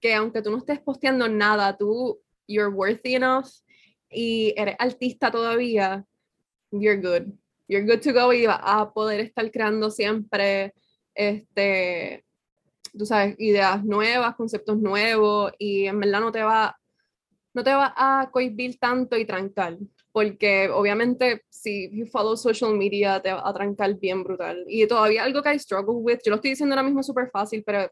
que 0.00 0.14
aunque 0.14 0.42
tú 0.42 0.50
no 0.50 0.58
estés 0.58 0.80
posteando 0.80 1.28
nada, 1.28 1.76
tú, 1.76 2.20
you're 2.46 2.72
worthy 2.74 3.14
enough 3.16 3.46
y 4.10 4.54
eres 4.56 4.76
artista 4.78 5.30
todavía, 5.30 6.04
you're 6.70 7.00
good. 7.00 7.32
You're 7.66 7.84
good 7.84 8.00
to 8.02 8.12
go 8.12 8.32
y 8.32 8.46
vas 8.46 8.60
a 8.62 8.92
poder 8.92 9.20
estar 9.20 9.50
creando 9.50 9.90
siempre, 9.90 10.72
este, 11.14 12.24
tú 12.96 13.06
sabes, 13.06 13.34
ideas 13.38 13.84
nuevas, 13.84 14.34
conceptos 14.36 14.78
nuevos 14.78 15.52
y 15.58 15.86
en 15.86 16.00
verdad 16.00 16.20
no 16.20 16.32
te 16.32 16.42
va, 16.42 16.78
no 17.54 17.64
te 17.64 17.72
va 17.72 17.92
a 17.96 18.30
cohibir 18.30 18.78
tanto 18.78 19.16
y 19.16 19.24
trancar. 19.24 19.76
Porque 20.12 20.68
obviamente 20.70 21.44
si 21.48 21.90
you 21.90 22.06
follow 22.06 22.36
social 22.36 22.74
media 22.74 23.20
te 23.20 23.32
va 23.32 23.48
a 23.48 23.52
trancar 23.52 23.94
bien 23.94 24.24
brutal. 24.24 24.64
Y 24.66 24.86
todavía 24.86 25.24
algo 25.24 25.42
que 25.42 25.54
I 25.54 25.58
struggle 25.58 25.96
with, 25.96 26.18
yo 26.24 26.30
lo 26.30 26.36
estoy 26.36 26.50
diciendo 26.50 26.74
ahora 26.74 26.82
mismo 26.82 27.02
súper 27.02 27.30
fácil, 27.30 27.62
pero 27.64 27.90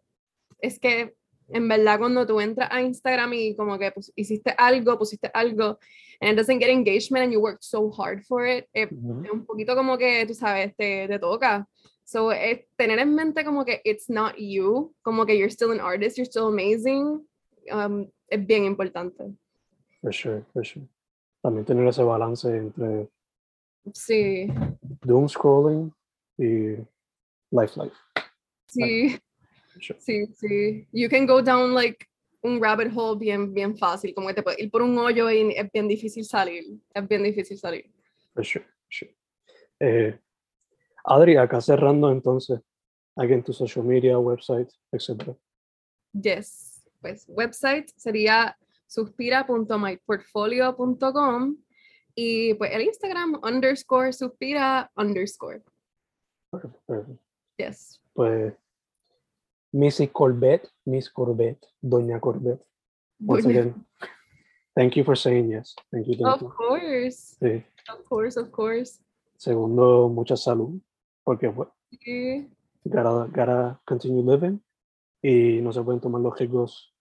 es 0.60 0.78
que 0.78 1.14
en 1.48 1.68
verdad 1.68 1.98
cuando 1.98 2.26
tú 2.26 2.40
entras 2.40 2.68
a 2.72 2.82
Instagram 2.82 3.32
y 3.34 3.54
como 3.54 3.78
que 3.78 3.92
pues, 3.92 4.12
hiciste 4.16 4.54
algo, 4.56 4.98
pusiste 4.98 5.30
algo, 5.32 5.78
and 6.20 6.32
it 6.32 6.36
doesn't 6.36 6.58
get 6.58 6.70
engagement 6.70 7.24
and 7.24 7.32
you 7.32 7.40
worked 7.40 7.62
so 7.62 7.90
hard 7.96 8.24
for 8.24 8.46
it, 8.46 8.66
eh, 8.72 8.88
Ujú. 8.90 9.24
es 9.24 9.30
un 9.30 9.46
poquito 9.46 9.76
como 9.76 9.96
que, 9.96 10.26
tú 10.26 10.34
sabes, 10.34 10.74
te, 10.76 11.06
te 11.06 11.18
toca. 11.18 11.68
So, 12.06 12.30
es 12.30 12.60
tener 12.76 13.00
en 13.00 13.16
mente 13.16 13.44
como 13.44 13.64
que 13.64 13.80
it's 13.84 14.08
not 14.08 14.36
you, 14.38 14.94
como 15.02 15.26
que 15.26 15.36
you're 15.36 15.50
still 15.50 15.72
an 15.72 15.80
artist, 15.80 16.16
you're 16.16 16.24
still 16.24 16.46
amazing, 16.46 17.26
um, 17.72 18.08
es 18.30 18.46
bien 18.46 18.64
importante. 18.64 19.24
For 20.00 20.12
sure, 20.12 20.44
for 20.52 20.64
sure. 20.64 20.86
También 21.42 21.64
tener 21.64 21.84
ese 21.88 22.04
balance 22.04 22.44
entre 22.48 23.08
Sí, 23.92 24.46
doom 25.04 25.28
scrolling 25.28 25.92
y 26.38 26.76
life 27.50 27.76
life. 27.76 27.96
sí, 28.68 29.18
sure. 29.80 29.98
sí, 30.00 30.26
sí. 30.34 30.86
You 30.92 31.08
can 31.08 31.26
go 31.26 31.42
down 31.42 31.74
like 31.74 32.06
un 32.44 32.60
rabbit 32.60 32.92
hole 32.94 33.18
bien, 33.18 33.52
bien 33.52 33.76
fácil, 33.76 34.14
como 34.14 34.28
que 34.28 34.34
te 34.34 34.42
puedes 34.44 34.60
ir 34.60 34.70
por 34.70 34.82
un 34.82 34.96
hoyo 34.96 35.28
y 35.28 35.50
es 35.56 35.70
bien 35.72 35.88
difícil 35.88 36.24
salir, 36.24 36.62
es 36.94 37.08
bien 37.08 37.24
difícil 37.24 37.58
salir. 37.58 37.90
For 38.32 38.44
sure, 38.44 38.64
for 38.64 38.90
sure. 38.90 39.12
Eh, 39.80 40.16
Adri, 41.08 41.36
acá 41.36 41.60
cerrando 41.60 42.10
entonces, 42.10 42.60
again 43.16 43.42
tu 43.44 43.52
social 43.52 43.84
media, 43.84 44.18
website, 44.18 44.68
etc. 44.92 45.36
Yes, 46.12 46.82
pues 47.00 47.26
website 47.28 47.92
sería 47.96 48.56
suspira.myportfolio.com 48.88 51.56
y 52.14 52.54
pues 52.54 52.70
el 52.72 52.82
Instagram 52.82 53.40
underscore 53.42 54.12
suspira 54.12 54.90
underscore. 54.96 55.62
Perfect, 56.50 56.74
perfect. 56.86 57.20
Yes. 57.58 58.00
Pues 58.14 58.54
Missy 59.72 60.08
Corbett, 60.08 60.68
Miss 60.86 61.10
Corbett, 61.10 61.58
Doña 61.82 62.18
Corbett. 62.20 62.62
Once 63.20 63.44
Doña- 63.46 63.60
again, 63.60 63.86
thank 64.74 64.94
you 64.96 65.04
for 65.04 65.16
saying 65.16 65.50
yes. 65.50 65.74
Thank 65.90 66.06
you, 66.06 66.14
thank 66.16 66.26
Of 66.36 66.42
you. 66.42 66.48
course, 66.50 67.36
Sí. 67.40 67.62
of 67.90 68.04
course, 68.08 68.38
of 68.40 68.50
course. 68.50 69.00
Segundo, 69.36 70.08
mucha 70.08 70.36
salud, 70.36 70.80
porque 71.26 71.50
pues, 71.50 71.68
Sí, 72.00 72.48
gotta, 72.84 73.26
gotta 73.26 73.80
continue 73.84 74.22
living 74.22 74.58
y 75.20 75.60
no 75.60 75.72
se 75.72 75.82
pueden 75.82 76.00
tomar 76.00 76.20
los 76.22 76.38
riesgos 76.38 76.94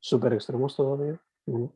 súper 0.00 0.34
extremos 0.34 0.76
todavía. 0.76 1.18
Ujú. 1.46 1.72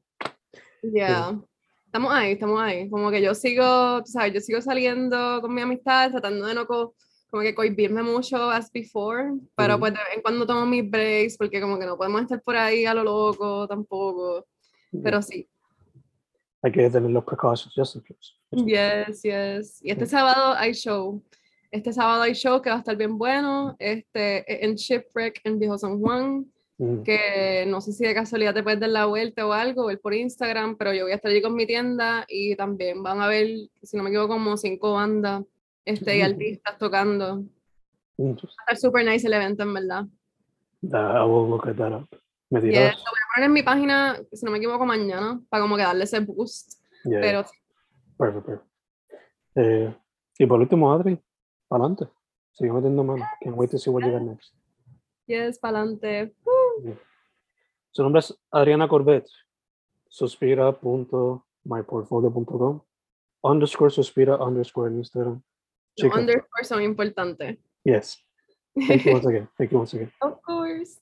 yeah. 0.82 1.40
Estamos 1.86 2.12
ahí, 2.12 2.32
estamos 2.32 2.60
ahí. 2.60 2.90
Como 2.90 3.10
que 3.10 3.22
yo 3.22 3.34
sigo, 3.34 4.02
tú 4.04 4.10
sabes, 4.12 4.34
yo 4.34 4.40
sigo 4.40 4.60
saliendo 4.60 5.40
con 5.40 5.54
mi 5.54 5.62
amistad, 5.62 6.10
tratando 6.10 6.46
de 6.46 6.54
no 6.54 6.66
co- 6.66 6.94
como 7.30 7.42
que 7.42 7.54
cohibirme 7.54 8.02
mucho 8.02 8.50
as 8.50 8.70
before, 8.70 9.32
pero 9.56 9.74
Ujú. 9.74 9.80
pues 9.80 9.92
de 9.94 9.98
vez 10.00 10.16
en 10.16 10.22
cuando 10.22 10.46
tomo 10.46 10.66
mis 10.66 10.88
breaks 10.90 11.38
porque 11.38 11.58
como 11.62 11.78
que 11.78 11.86
no 11.86 11.96
podemos 11.96 12.20
estar 12.22 12.42
por 12.42 12.56
ahí 12.56 12.84
a 12.84 12.92
lo 12.92 13.02
loco 13.04 13.66
tampoco, 13.66 14.46
pero 15.02 15.22
sí. 15.22 15.48
Hay 16.60 16.72
que 16.72 16.90
tener 16.90 17.10
los 17.10 17.24
precautions, 17.24 17.72
just 17.74 17.96
in 17.96 18.02
case. 18.02 18.34
Yes, 18.66 19.22
yes. 19.22 19.80
Y 19.82 19.90
este 19.90 20.04
sábado 20.06 20.52
hay 20.54 20.72
show. 20.74 21.22
Este 21.70 21.92
sábado 21.92 22.22
hay 22.22 22.34
show 22.34 22.62
que 22.62 22.70
va 22.70 22.76
a 22.76 22.78
estar 22.80 22.96
bien 22.96 23.18
bueno. 23.18 23.76
Este, 23.78 24.64
en 24.64 24.74
Shipwreck 24.74 25.40
en 25.44 25.58
Viejo 25.58 25.76
San 25.78 26.00
Juan. 26.00 26.50
Ujú. 26.78 27.02
Que 27.02 27.64
no 27.66 27.80
sé 27.80 27.92
si 27.92 28.04
de 28.06 28.14
casualidad 28.14 28.54
te 28.54 28.62
puedes 28.62 28.78
dar 28.78 28.90
la 28.90 29.06
vuelta 29.06 29.44
o 29.46 29.52
algo, 29.52 29.86
ver 29.86 30.00
por 30.00 30.14
Instagram, 30.14 30.76
pero 30.76 30.94
yo 30.94 31.02
voy 31.02 31.12
a 31.12 31.16
estar 31.16 31.30
allí 31.30 31.42
con 31.42 31.54
mi 31.54 31.66
tienda 31.66 32.24
y 32.28 32.54
también 32.54 33.02
van 33.02 33.20
a 33.20 33.26
ver, 33.26 33.48
si 33.82 33.96
no 33.96 34.04
me 34.04 34.10
equivoco, 34.10 34.34
como 34.34 34.56
cinco 34.56 34.92
bandas 34.92 35.42
este, 35.84 36.16
y 36.18 36.20
Mm. 36.20 36.24
artistas 36.24 36.78
tocando. 36.78 37.36
Mm, 38.16 38.30
Va 38.30 38.36
a 38.68 38.72
estar 38.72 38.76
super 38.76 39.04
nice 39.04 39.26
el 39.26 39.32
evento, 39.32 39.64
en 39.64 39.74
verdad. 39.74 40.04
I 40.82 41.24
will 41.26 41.50
look 41.50 41.66
at 41.68 41.74
that 41.76 41.92
up. 41.92 42.08
¿Me 42.50 42.60
dirás? 42.60 42.94
lo 42.96 43.02
voy 43.02 43.18
a 43.22 43.34
poner 43.34 43.46
en 43.48 43.52
mi 43.52 43.62
página, 43.64 44.16
si 44.32 44.44
no 44.46 44.52
me 44.52 44.58
equivoco, 44.58 44.86
mañana, 44.86 45.40
para 45.50 45.62
como 45.62 45.76
que 45.76 45.82
darle 45.82 46.04
ese 46.04 46.20
boost. 46.20 46.74
Yeah, 47.04 47.20
Pero 47.20 47.44
Perfect, 48.16 48.46
perfect. 48.46 48.68
Eh, 49.56 49.94
y 50.38 50.46
por 50.46 50.60
último, 50.60 50.92
Adri, 50.92 51.18
adelante. 51.70 52.08
Sigue 52.52 52.72
metiendo 52.72 53.04
mano. 53.04 53.24
Can't 53.40 53.56
wait 53.56 53.70
to 53.70 53.78
see 53.78 53.90
what 53.90 54.04
you 54.04 54.10
got 54.12 54.22
next. 54.22 54.52
yes, 55.26 55.58
para 55.58 55.80
adelante. 55.80 56.34
Su 57.92 58.02
nombre 58.02 58.20
es 58.20 58.34
Adriana 58.50 58.88
Corbett. 58.88 59.26
Suspira.myportfolio.com 60.08 62.80
underscore 63.42 63.90
suspira 63.90 64.36
underscore 64.36 64.88
en 64.88 64.98
Instagram. 64.98 65.42
Chica, 65.96 66.18
underscores 66.18 66.68
son 66.68 66.82
importantes. 66.82 67.58
yes. 67.84 68.18
Thank 68.86 69.04
you 69.04 69.12
once 69.12 69.26
again. 69.26 69.48
Thank 69.58 69.72
you 69.72 69.78
once 69.78 69.94
again. 69.94 70.12
Of 70.20 70.40
course. 70.42 71.00